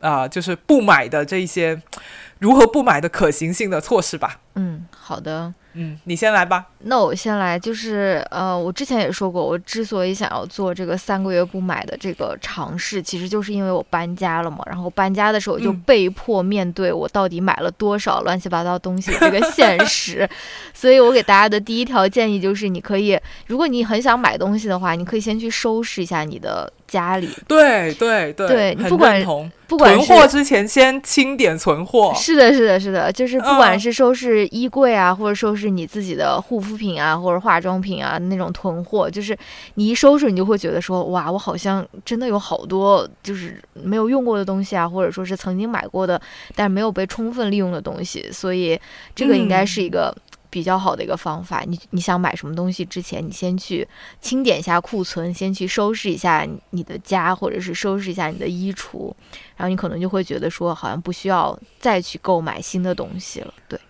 [0.01, 1.81] 啊、就是不买的这一些
[2.39, 4.39] 如何不买的可行性的措施吧。
[4.55, 5.55] 嗯，好的。
[5.75, 6.67] 嗯，你先来吧。
[6.87, 14.59] 那我先来，就是呃，我之前也说过，我之所以想要做这个三个月不买的这个尝试，其实就是因为我搬家了嘛。
[14.67, 20.29] 然后搬家的时候就嗯被迫面对我到底买了多少乱七八糟东西的这个现实。
[20.73, 29.51] 所以我给大家的第一条建议就是，你可以，如果你很想买东西的话，你可以先去收拾一下你的家里，对对对，很对你不管。
[29.67, 32.13] 不管囤货之前先清点存货。
[32.15, 39.37] 是的，是的，是的，就是不管嗯是收拾衣柜啊，或者收拾你自己的护肤品啊，或者化妆品啊那种囤货，就是
[39.77, 46.21] 你一收拾，你就会觉得说，哇，我好像真的有好多就是没有用过的东西啊，或者说是曾经买过的，
[46.55, 48.79] 但是没有被充分利用的东西，所以
[49.15, 50.15] 这个应该是一个。
[50.55, 53.87] 比较好的一个方法，你你想买什么东西之前，你先去
[54.21, 59.13] 清点一下库存，先去收拾一下你的家，或者是收拾一下你的衣橱，
[59.57, 63.53] 然后你可能就会觉得说，好像不需要再去购买新的东西了。
[63.69, 63.81] 对，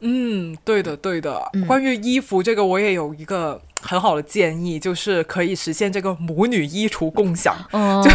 [0.00, 1.48] 嗯，对的，对的。
[1.52, 7.54] 嗯关于衣服这个，我也有一个很好的建议，就是可以实现这个母女衣橱共享。
[7.72, 8.02] 嗯。
[8.02, 8.10] 就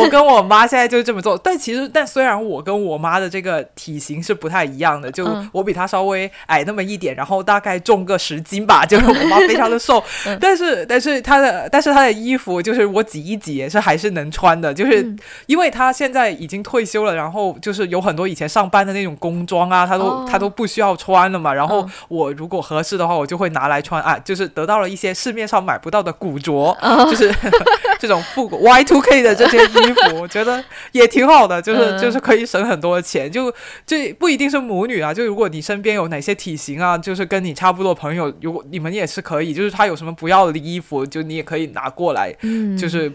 [0.00, 5.48] 我跟我妈现在就是这么做，但其实，但虽然我跟我妈的这个体型是不太一样的，就嗯。
[5.52, 10.38] 我比她稍微矮那么一点，然后大概重个十斤吧，就是我妈非常的瘦， 嗯。
[10.40, 15.18] 但是但是她的但是她的衣服就是我挤一挤也是还是能穿的，就是嗯。
[15.46, 21.90] 因为她现在已经退休了，然后就是有很多以前上班的那种工装啊，她都、哦她都不需要穿了嘛，然后嗯。
[22.08, 23.94] 我如果合适的话，我就会拿来穿。
[24.04, 27.34] 啊，就是得到了一些市面上买不到的古着，哦就是
[27.98, 33.30] 这种复古 Y two K 的这些衣服，我觉得也挺好的，就是、嗯就是可以省很多钱。
[33.30, 33.50] 就
[33.86, 43.10] 就不一定是母女啊，就如果你身边有哪些体型啊，就是跟你差不多朋友，如果你们也是可以，就是他有什么不要的衣服，就你也可以拿过来，嗯，就是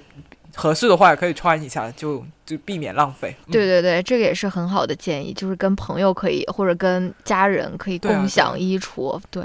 [0.55, 3.35] 合适的话也可以穿一下，就就避免浪费。
[3.47, 9.19] 嗯对对对，这个也是很好的建议，就是跟朋友可以或者跟家人可以共享衣橱。
[9.29, 9.43] 对，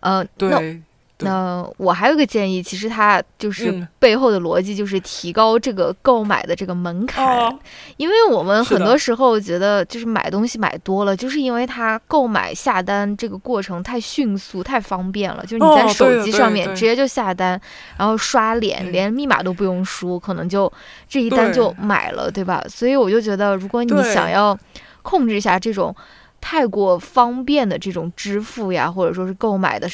[0.00, 0.80] 呃，对
[1.20, 3.88] 那我还有一个建议，其实它就是嗯。
[3.98, 7.26] 背后的逻辑就是提高这个购买的这个门槛。
[7.26, 7.58] 哦，
[7.96, 15.42] 因为我们很多时候觉得，就是买东西买多了，就是因为它购买下单这个过程太迅速、太方便了。
[15.44, 17.60] 就是你在手机上面直接就下单，
[17.96, 18.92] 然后刷脸，嗯。
[18.92, 20.72] 连密码都不用输，可能就
[21.08, 22.64] 这一单就买了，对吧？
[22.68, 24.56] 所以我就觉得，如果你想要
[25.02, 25.94] 控制一下这种
[26.40, 29.88] 太过方便的这种支付呀，或者说是购买的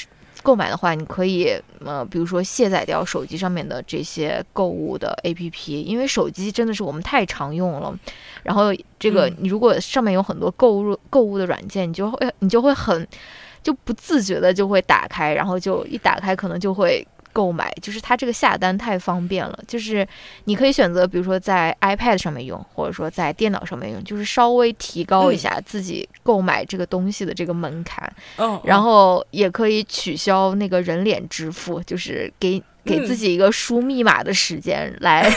[0.44, 7.98] 购买的话，你可以呃，比如说卸载掉手机上面的这些购物的 APP，因为手机真的是我们太常用了。
[8.42, 13.08] 然后这个嗯你如果上面有很多购物购物的软件，你就会你就会很
[13.62, 17.04] 就不自觉的就会打开，然后就一打开可能就会。
[17.34, 20.06] 购买就是它这个下单太方便了，就是
[20.44, 28.10] 你可以选择，比如说在 iPad 上面用，或者说在电脑上面用，就是稍微提高一嗯下自己购买这个东西的这个门槛。
[28.38, 35.28] 嗯，然嗯后也可以取消那个人脸支付，就是给给嗯自己一个输密码的时间来、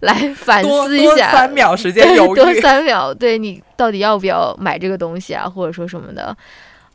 [0.00, 2.52] 来 反思一下，三秒时间犹多。
[2.54, 6.36] 三秒，对你到底要不要买这个东西啊，或者说什么的。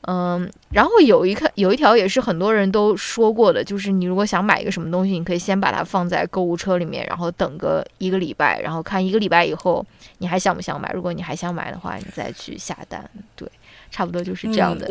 [0.07, 9.86] 嗯，然后有一个有一条也是很多人都说过的，就是你如果想买一个什么东西，你可以先把它放在购物车里面，然后等个一个礼拜，然后看一个礼拜以后
[10.18, 10.91] 你还想不想买。
[10.94, 13.07] 如果你还想买的话，你再去下单。
[13.36, 13.48] 对，
[13.91, 14.88] 差不多就是这样的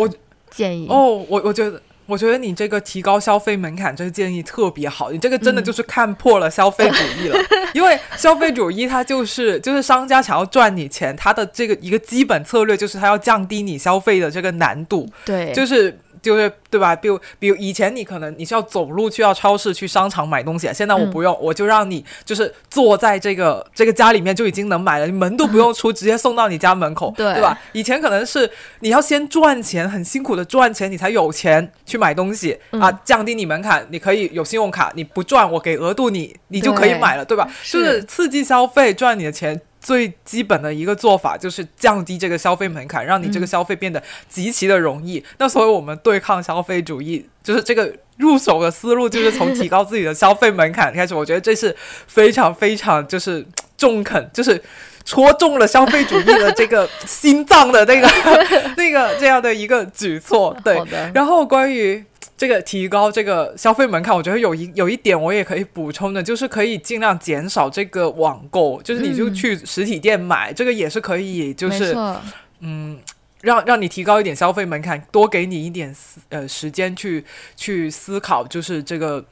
[0.51, 0.87] 建议。
[0.89, 1.81] 哦，我我觉得。
[2.11, 7.39] 我觉得你这个提高消费门槛这个建议特别好，你这个真的就是看破了消费主义了。
[7.73, 15.97] 因为消费主义它就是就是商家想要赚你钱，它的这个一个基本策略就是它要降低你消费的这个难度，对，就是。
[16.22, 16.94] 就是对吧？
[16.94, 27.59] 比如，比如以前你可能你是要走路去到超市、去商场买东西，现在我不用，我就让你就是坐在这个这个家里面就已经能买了，你门都不用出，直接送到你家门口， 对对吧？
[27.72, 37.48] 以前可能是你要先赚钱，很辛苦的赚钱，你才有钱去买东西、啊，降低你门槛，你可以有信用卡，你不赚我给额度你，你就可以买了，对吧？
[37.62, 39.60] 是就是刺激消费，赚你的钱。
[39.81, 45.24] 最基本的一个做法就是降低这个消费门槛，让你这个消费变得极其的容易。
[45.39, 51.15] 那所以我们对抗消费主义，就是这个入手的思路，就是从提高自己的消费门槛开始。
[51.15, 51.74] 我觉得这是
[52.07, 53.47] 非常非常就是
[53.78, 54.62] 中肯，就是
[55.07, 58.07] 戳中了消费主义的这个 心脏的那个
[58.77, 60.55] 那个这样的一个举措。
[60.62, 60.78] 对
[61.15, 62.05] 然后关于
[62.41, 71.95] 这个提高这个消费门槛，我觉得有一有一点我也可以补充的，就是可以尽量减少这个网购，就是你就嗯去实体店买，这个也是可以，就是，
[72.61, 72.99] 嗯。
[73.43, 77.23] 让让你提高一点消费门槛，多给你一点思呃时间去
[77.57, 79.23] 去思考，就是这个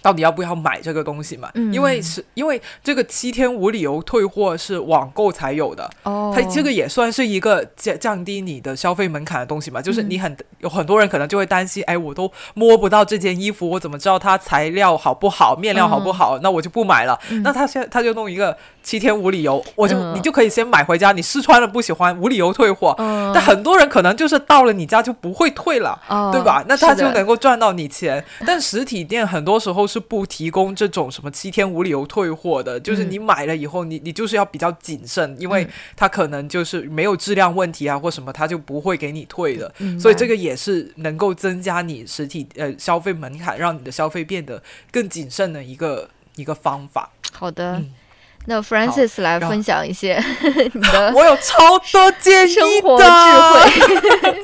[0.00, 1.50] 到底要不要买这个东西嘛？
[1.54, 16.38] 嗯因为是因为这个七天无理由退货是网购才有的，哦，它这个也算是一个降降低你的消费门槛的东西嘛，就是嗯你很、有很多人可能就会担心，哎，我都摸不到这件衣服，我怎么知道它材料好不好，面料好不好？
[16.42, 17.18] 那我就不买了。
[17.30, 22.94] 嗯那他现在他就弄一个七天无理由，我就、嗯你就可以先买回家，你试穿了不喜欢，无理由退货。
[22.98, 25.98] 嗯，但很多人可能就是到了你家就不会退了。
[26.08, 26.64] 哦对吧？
[26.68, 39.72] 那他就能够赚到你钱，但实体店很多时候是不提供这种什么七天无理由退货的，就是嗯你买了以后，你你就是要比较谨慎，因为嗯他可能就是没有质量问题啊或什么，他就不会给你退的。
[39.98, 44.62] 所以这个也是能够增加你实体呃消费门槛，让你的消费变得
[44.92, 47.10] 更谨慎的一个一个方法。
[47.32, 47.90] 好的嗯。
[48.46, 50.18] 那 Francis 来分享一些
[50.72, 54.42] 你的 我有超多建议生活的，智慧，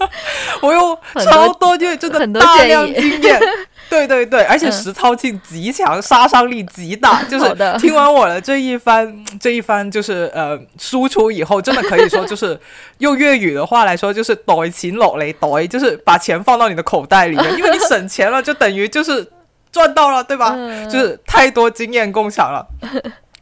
[0.61, 3.41] 我有超多，因为真的很多大建议量经验。
[3.91, 7.23] 对对对，而且嗯实操性极强，杀伤力极大。
[7.31, 12.59] 就是听完我的这一番 这一番就是呃输出以后，真的可以说 就是
[12.99, 19.27] 用粤语的话来说，就是袋钱落嚟袋，就是把钱放到你的口袋里面，因为你省钱了，就等于就是
[19.71, 20.55] 赚到了，对吧？
[20.57, 22.67] 嗯就是太多经验共享了。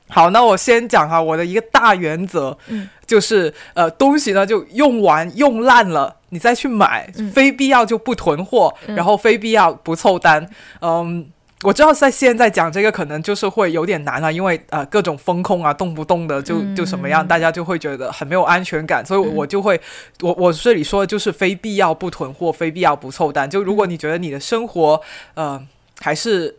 [0.08, 7.30] 好，那我先讲哈，我的一个大原则，嗯就是呃，东西呢就用完用烂了，你再去买，嗯。
[7.30, 8.96] 非必要就不囤货，嗯。
[8.96, 10.48] 然后非必要不凑单。
[10.80, 11.30] 嗯，
[11.62, 17.28] 我知道在现在讲这个可能就是会有点难啊，因为呃各种风控啊，动不动的就就什么样，嗯。
[17.28, 19.34] 大家就会觉得很没有安全感，所以嗯。
[19.34, 19.80] 我就会
[20.22, 23.48] 我我这里说的就是非必要不囤货，非必要不凑单。
[23.48, 25.00] 就如果你觉得你的生活
[25.34, 25.60] 呃
[26.00, 26.56] 还是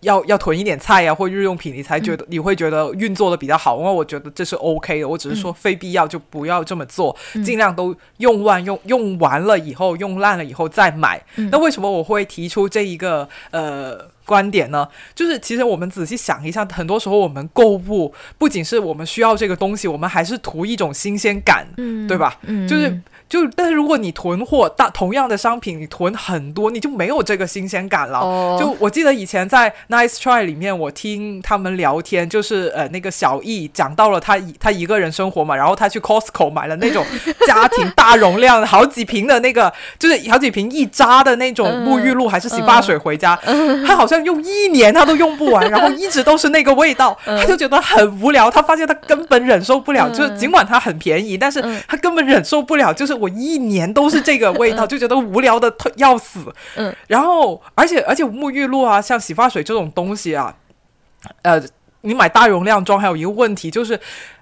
[0.00, 3.78] 要要囤一点菜呀、或日用品，你才觉得、你会觉得运作的比较好。
[3.78, 11.22] 因为我觉得这是 OK 的，我只是说非必要就不要这么做，嗯尽量都用完用用完了以后，用烂了以后再买。
[11.36, 14.08] 嗯那为什么我会提出这一个呃？
[14.26, 22.38] 观点呢，就是其实我们仔细想一下，很多时候我们购物不仅是我们需要这个东西，我们还是图一种新鲜感，嗯，对吧？
[22.42, 22.96] 嗯，就是
[23.30, 28.18] 就，但是如果你囤货大同样的商品，你囤很多，你就没有这个新鲜感了。
[28.18, 37.06] 哦，就我记得以前在 Nice Try 里面，我听他们聊天，就是呃那个小易讲到了他一他一个人生活嘛，然后他去 Costco 买了那种
[37.46, 43.38] 家庭大容量好几瓶的那个，就是好几瓶一扎的那种嗯沐浴露还是洗发水回家，
[43.86, 50.12] 他好像用一年他都用不完， 然后一直都是那个味道，他就觉得很无聊，他发现他根本忍受不了，嗯。
[50.12, 51.80] 就是尽管它很便宜，但是嗯。
[51.86, 56.40] 他根本忍受不了，就是我一年都是这个味道， 就觉得无聊的要死。
[56.76, 60.56] 嗯，然后而且而且沐浴露啊，像洗发水这种东西啊，
[61.42, 61.62] 呃，
[62.00, 64.00] 你买大容量装还有一个问题就是。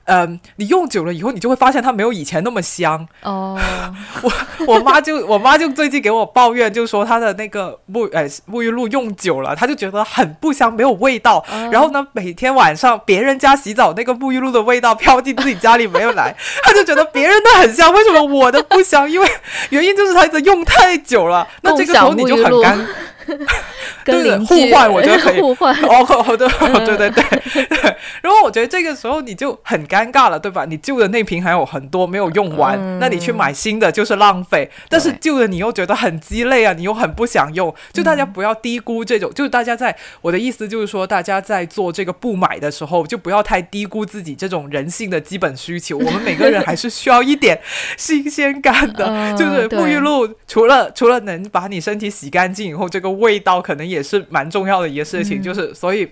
[0.08, 3.06] 嗯，你用久了以后，你就会发现它没有以前那么香。
[3.22, 3.58] 哦，
[4.22, 4.32] 我
[4.66, 11.44] 我妈就我妈就最近给我抱怨，就说她的那个沐呃沐浴露用久了，她就觉得很不香，没有味道。
[11.52, 19.08] 哦然后呢，每天晚上别人家洗澡那个沐浴露的味道飘进自己家里没有来，她就觉得别人的很香，为什么我的不香？
[19.10, 19.28] 因为
[19.70, 21.46] 原因就是她的用太久了。
[21.60, 23.46] 那这个时候你就很共享沐浴尴，
[24.04, 27.24] 跟对邻居互换我觉得可以 互换，哦，哦对对对对对。
[28.22, 30.64] 然后我觉得这个时候你就很尴尬了，对吧？
[30.64, 34.70] 你旧的那瓶还有很多没有用完，嗯那你去买新的就是浪费。
[34.88, 37.74] 但是旧的你又觉得很鸡肋啊，你又很不想用。
[37.92, 45.98] 就大家不要低估这种，就是大家在我的意思就是说，大家在做这个不买的时候，就不要太低估自己这种人性的基本需求。
[45.98, 47.60] 我们每个人还是需要一点
[47.96, 55.40] 新鲜感的， 嗯就是沐浴露除了除了能把你身体洗干净以后，这个味道可能也是蛮重要的一个事情。
[55.40, 56.08] 嗯就是所以，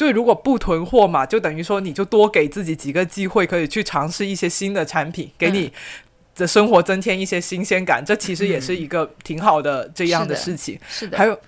[0.00, 5.70] 就是如果不囤货嘛，就等于说你就多给自己几个机会，可以去尝试一些新的产品，给你
[6.34, 8.02] 的生活增添一些新鲜感。
[8.02, 10.80] 这其实也是一个挺好的这样的是的事情。
[10.88, 11.38] 是的，还有，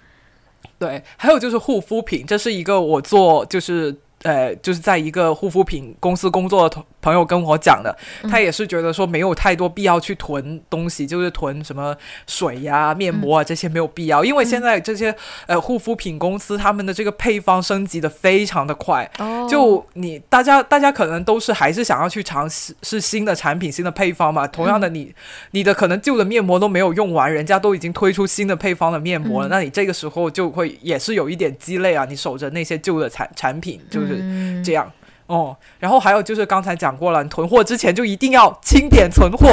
[0.78, 3.96] 对，还有就是护肤品，这是一个我做就是。
[4.22, 7.96] 呃，就是在一个护肤品公司工作的同朋友跟我讲的，
[8.30, 11.96] 他也是觉得说没有太多必要去囤东西，就是囤什么
[12.26, 15.12] 水呀、面膜啊这些没有必要，因为现在这些
[15.46, 24.46] 呃护肤品公司他们的这个配方升级的非常的快，哦，就你大家大家可能都是还是想要去尝试是新的产品、新的配方嘛。
[24.46, 25.12] 同样的你，
[25.50, 29.50] 你的可能旧的面膜都没有用完，人家都已经推出新的配方的面膜了，嗯。
[29.50, 32.04] 那你这个时候就会也是有一点鸡肋啊。
[32.08, 34.62] 你守着那些旧的产产品，就是嗯。
[34.64, 34.90] 这样。
[35.26, 39.48] 哦，然后还有就是刚才讲过了，你囤货之前就一定要清点存货，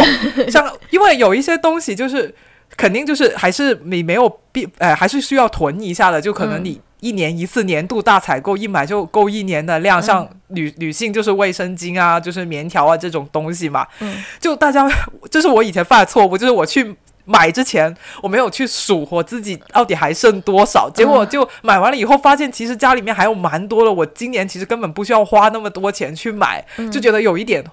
[0.49, 2.33] 像因为有一些东西就是
[2.75, 6.65] 肯定就是还是你没有必呃还是需要囤一下的，就可能嗯。
[6.65, 14.21] 你一年一次年度大采购，一买就够一年的量，像女女性就是卫生巾啊，就是棉条啊这种东西嘛，嗯。
[14.41, 14.85] 就大家
[15.31, 16.95] 这是我以前犯的错误，就是我去。
[17.29, 27.63] 买之前我没有去数我自己到底还剩多少，结果就买完了以后发现其实家里面还有蛮多的，我今年其实根本不需要花那么多钱去买，嗯就觉得有一点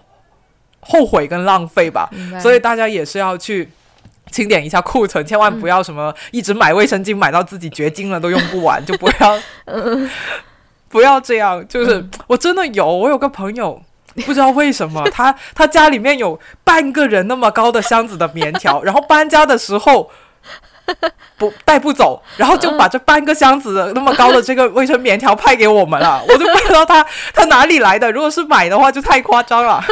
[0.80, 2.10] 后悔跟浪费吧。
[2.38, 3.70] 所以大家也是要去
[4.30, 9.38] 清点一下库存，千万不要什么一直买卫生巾买到自己绝经了都用不完，就不要
[10.90, 11.66] 不要这样。
[11.66, 13.82] 就是我真的有，我有个朋友。
[14.22, 20.10] 不知道为什么， 他他家里面有半个人那么高的箱子的棉条，然后搬家的时候
[21.36, 28.10] 不带不走，然后就把这半个箱子那么高的这个卫生棉条派给我们了， 我就不知道他他哪里来的。
[28.12, 29.84] 如果是买的话，就太夸张了。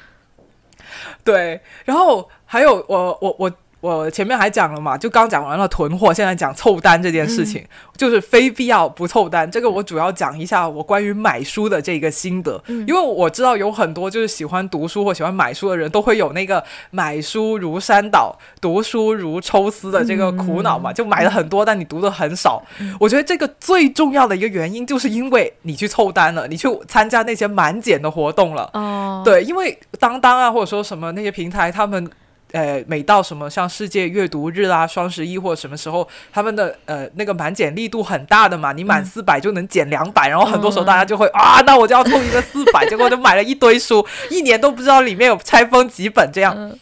[1.22, 7.64] 对，然后还有我我我我前面还讲了嘛，就刚讲完了囤货，现在讲凑单这件事情，
[7.96, 9.50] 就是非必要不凑单。
[9.50, 22.62] 这个我主要讲一下我关于买书的这个心得，因为我知道有很多就是喜欢读书或喜欢买书的人都会有那个买书如山倒，读书如抽丝的这个苦恼嘛，就买了很多，但你读的很少。
[22.98, 28.68] 我觉得这个最重要的一个原因，就是因为你去凑单了，你去参加那些满减的活动了。
[28.74, 32.10] 哦，对，因为当当啊，或者说什么那些平台，他们
[32.52, 46.78] 呃每到什么像世界阅读日啊、双十一或者什么时候，他们的呃那个满减力度很大的嘛，你满四百就能减两百、然后很多时候大家就会、 啊，那我就要凑一个四百，结果就买了一堆书，一年都不知道里面有拆封几本这样，嗯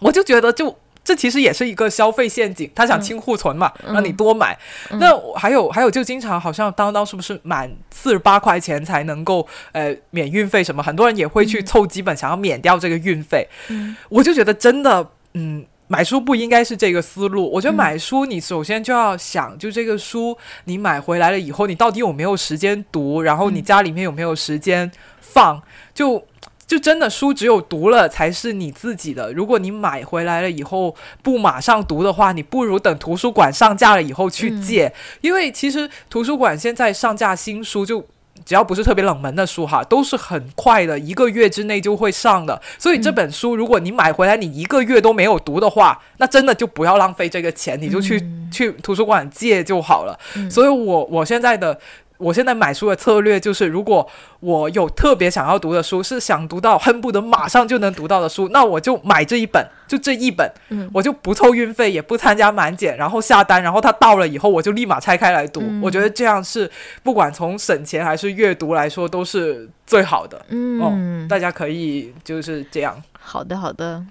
[0.00, 0.76] 我就觉得就。
[1.08, 4.54] 这其实也是一个消费陷阱，他想清库存嘛，让你多买。
[4.90, 10.82] 那还有还有，就经常好像当当是不是满四十八块钱才能够呃免运费什么？
[10.82, 13.48] 很多人也会去凑基本，想要免掉这个运费。
[13.68, 15.64] 嗯我就觉得真的，嗯。
[15.90, 17.50] 买书不应该是这个思路。
[17.50, 23.22] 我觉得买书，你首先就要想，就这个书你买回来了以后，你到底有没有时间读？
[23.22, 25.62] 然后你家里面有没有时间放？
[25.94, 26.22] 就
[26.68, 29.32] 就真的书只有读了才是你自己的。
[29.32, 38.06] 如果你买回来了以后不马上读的话，你不如等图书馆上架了以后去借，因为其实图书馆现在上架新书就。
[38.44, 42.58] 只要不是特别冷门的书哈，都是很快的，一个月之内就会上的。
[42.78, 50.18] 所以这本书，如果你买回来你一个月都没有读的话，那真的就不要浪费这个钱，你就去、去图书馆借就好了。
[50.48, 51.78] 所以我我现在的。
[52.18, 54.08] 我现在买书的策略就是，如果
[54.40, 65.60] 我有特别想要读的书，是想读到恨不得马上就能读到的书，那我就买这一本，就这一本，嗯我就不凑运费，也不参加满减，然后下单，然后它到了以后，我就立马拆开来读。
[65.62, 66.70] 嗯我觉得这样是
[67.02, 70.36] 不管从省钱还是阅读来说，都是最好的。
[70.38, 74.04] 哦嗯，大家可以就是这样，好的好的，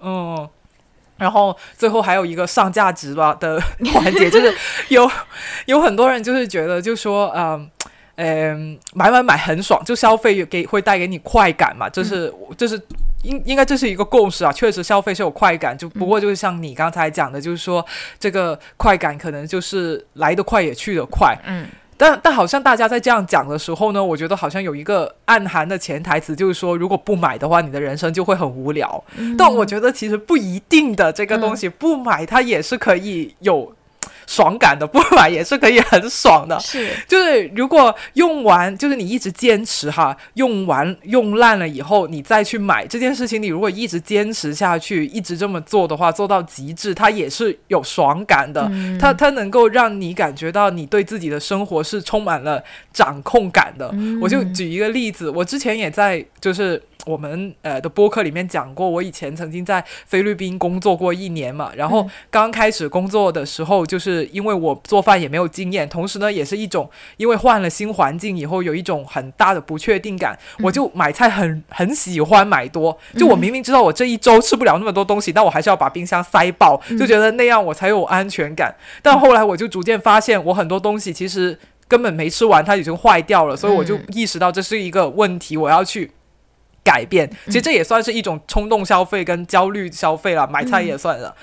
[0.00, 0.48] 嗯。
[1.22, 3.62] 然后最后还有一个上价值吧的
[3.94, 4.52] 环节，就是
[4.88, 5.10] 有
[5.66, 7.70] 有很多人就是觉得就说嗯。
[8.16, 12.80] 嗯，买买买很爽，就消费给会带给你快感嘛，就是、就是
[13.22, 17.84] 应应该这是一个共识啊，确实消费是有快感，就不过就是像你刚才讲的，就是说
[18.20, 21.66] 这个快感可能就是来得快也去得快，嗯
[22.02, 29.04] 但但好像大家在这样讲的时候呢，我觉得好像有一个暗含的潜台词，就是说如果不买的话，你的人生就会很无聊。
[29.38, 33.72] 但我觉得其实不一定的，这个东西、不买它也是可以有
[34.26, 36.58] 爽感的，不买 也是可以很爽的。
[36.60, 48.68] 是，就是如果用完，就是你一直坚持哈，用完用烂了以后，你再去买这件事情，你如果一直坚持下去，一直这么做的话，做到极致，它也是有爽感的。
[48.70, 52.62] 嗯它它能够让你感觉到你对自己的生活是充满了
[52.92, 53.90] 掌控感的。
[53.92, 78.74] 嗯我就举一个例子，我之前也在就是我们呃的播客里面讲过，我以前曾经在菲律宾工作过一年嘛，然后刚开始工作的时候，就是因为我做饭也没有经验，同时呢也是一种因为换了新环境以后有一种很大的不确定感，我就买菜很很喜欢买多，就我明明知道我这一周吃不了那么多东西，但我还是要把冰箱塞爆，就觉得那样我才有安全感。
[79.02, 86.10] 但后来我就逐渐发现，我很多东西其实根本没吃完，它已经坏掉了，所以我就嗯意识到这是一个问题，我要去。
[86.84, 91.34] 改变，其实这也算是一种冲动消费跟焦虑消费了，买菜也算了。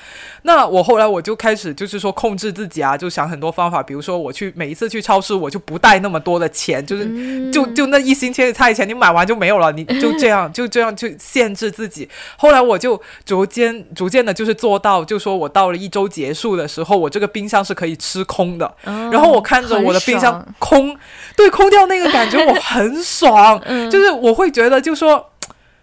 [0.44, 12.10] 那我后来我就开始就是说控制自己啊，就想很多方法，比如说我去每一次去超市，我就不带那么多的钱，就是嗯就就那一星期的菜钱，你买完就没有了，你 就这样就这样去限制自己。
[12.38, 18.74] 后来我就逐渐逐渐的，就是做到，就说我到了一周结束的时候，我这个冰箱是可以吃空的。
[18.84, 20.96] 然然后我看着我的冰箱空，
[21.36, 25.29] 对，空掉那个感觉我很爽， 嗯就是我会觉得，就说。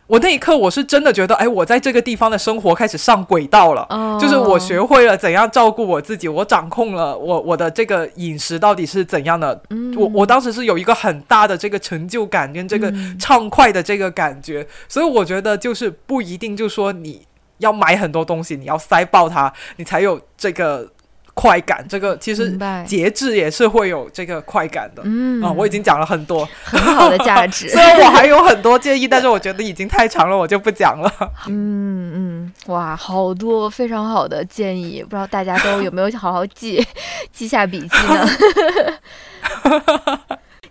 [0.07, 4.19] 我那一刻，我是真的觉得，哎，我在这个地方的生活开始上轨道了，哦。
[4.21, 9.61] 就是我学会了怎样照顾我自己，我掌控了我我的这个饮食到底是怎样的。
[9.71, 9.95] 嗯。
[9.97, 13.19] 我我当时是有一个很大的这个成就感跟这个嗯。
[13.19, 17.27] 畅快的这个感觉，所以我觉得就是不一定就说你
[17.59, 20.89] 要买很多东西，你要塞爆它，你才有这个
[21.37, 21.85] 快感。
[21.87, 25.03] 这个其实节制也是会有这个快感的。
[25.05, 27.77] 嗯啊、我已经讲了很多，很好的价值 虽。
[27.81, 31.13] 然我还有很多建议，但是我觉得已经太长了，我就不讲了。
[31.47, 36.83] 嗯嗯，哇，好多非常好的建议，不知道大家都有没有好好记
[37.33, 38.27] 记下笔记呢？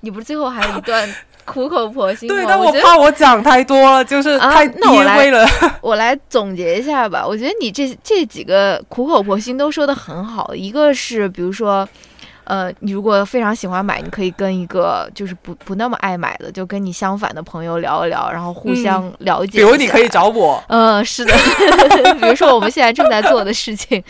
[0.01, 1.07] 你不是最后还有一段
[1.45, 2.27] 苦口婆心？
[2.27, 5.47] 对，但我怕我讲太多了，就是啊太那我来跌位了。
[5.81, 7.26] 我来总结一下吧。
[7.26, 11.88] 我觉得你这这几个苦口婆心都说的很好，一个是比如说。
[12.45, 20.05] 呃，你如果非常喜欢买，你可以跟一个就是不不那么爱买的，就跟你相反的朋友聊一聊，然后互相了解、比如你可以。
[20.15, 21.34] 找我，嗯，是的，
[22.22, 24.01] 比如说我们现在正在做的事情，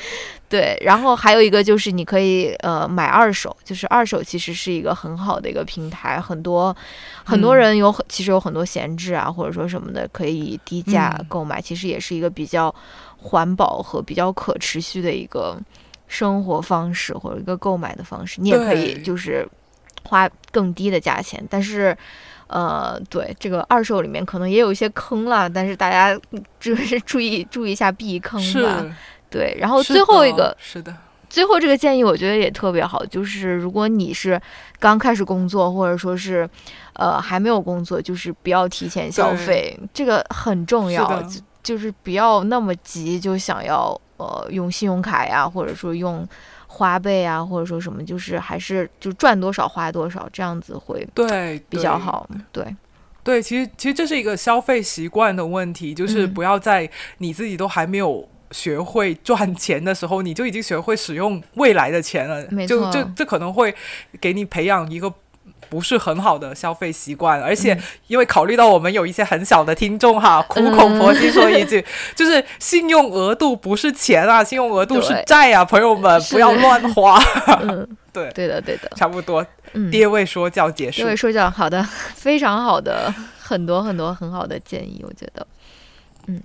[0.48, 0.78] 对。
[0.82, 6.76] 然后还有一个就是你可以呃买二手，就是二手其实是一个很好的一个平台，很多
[7.24, 12.74] 很多嗯人有很其实有很多闲置啊，或者说什么的，可以低价嗯购买，其实也是一个比较
[13.18, 15.58] 环保和比较可持续的一个
[16.08, 18.42] 生活方式或者一个购买的方式。
[18.42, 19.48] 你也可以就是
[20.04, 21.98] 花更低的价钱，但是。
[22.48, 26.16] 呃，对这个二手里面可能也有一些坑了，但是大家
[26.60, 28.86] 就是 注意注意一下避坑吧。
[29.32, 30.96] 对，然后最后一个是的，
[31.28, 34.40] 最后这个建议我觉得也特别好，就是如果你是
[34.78, 36.48] 刚开始工作，或者说是
[36.94, 46.28] 呃还没有工作，就是不要提前消费，这个很重要，就就是不要那么急就想要呃用信用卡呀，或者说用
[46.68, 52.30] 花呗啊，或者说什么，就是还是就赚多少花多少，这样子会对，比较好。
[52.52, 52.66] 对，
[53.24, 56.90] 对，其实其实这是一个消费习惯的问题，就是嗯不要在
[57.20, 58.28] 你自己都还没有。
[58.52, 62.46] 学会赚钱的时候，你就已经学会使用未来的钱了。
[62.52, 63.74] 没错就这这可能会
[64.22, 65.12] 给你培养一个
[65.70, 67.82] 不是很好的消费习惯，而且嗯。
[68.08, 71.84] 因为考虑到我们有一些很小的听众哈，苦口婆心说一句，
[72.16, 77.20] 就是信用额度不是钱啊，信用额度是债啊，朋友们不要乱花。
[77.62, 81.02] 嗯， 对，对的，对的，差不多，嗯，跌位说教结束。
[81.02, 81.08] 这。
[81.08, 81.84] 位说教好的，
[82.16, 85.46] 非常好的，很多很多很好的建议，我觉得。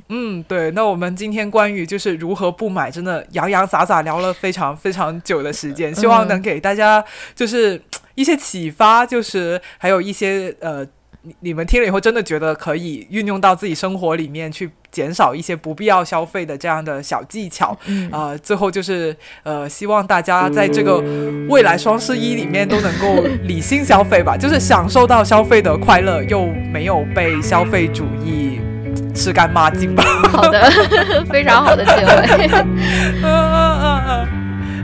[0.08, 7.02] 嗯，对，那我们今天关于就是如何不买，真的洋洋洒洒聊了非常非常久的时间，希望能给大家
[7.34, 7.80] 就是
[8.14, 10.86] 一些启发，就是还有一些呃，
[11.22, 17.76] 你你们听了以后真的觉得可以运用到自己生活里面去减少一些不必要消费的这样的小技巧。
[17.86, 20.98] 嗯呃，最后就是呃，希望大家在这个
[21.48, 28.58] 未来双十一里面都能够理性消费吧，就是享受到消费的快乐，又没有被消费主义
[29.14, 30.02] 吃干抹净吧。
[30.32, 30.70] 好的，
[31.30, 32.48] 非常好的结尾，
[33.22, 34.26] 嗯嗯嗯嗯，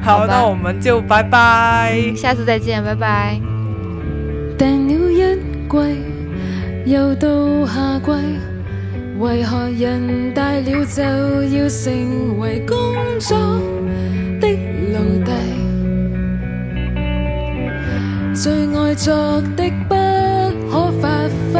[0.02, 1.96] 好，好那我们就拜拜。
[2.16, 3.38] 下次再见，拜拜。
[4.58, 5.36] 訂了一
[5.70, 7.28] 季，又到
[7.66, 8.10] 夏季，
[9.18, 12.76] 為何人大了就要成為工
[13.18, 13.36] 作
[14.40, 14.48] 的
[14.92, 15.30] 奴隸？
[18.34, 19.14] 最愛作
[19.56, 19.94] 的不
[20.70, 21.08] 可發
[21.52, 21.56] 揮。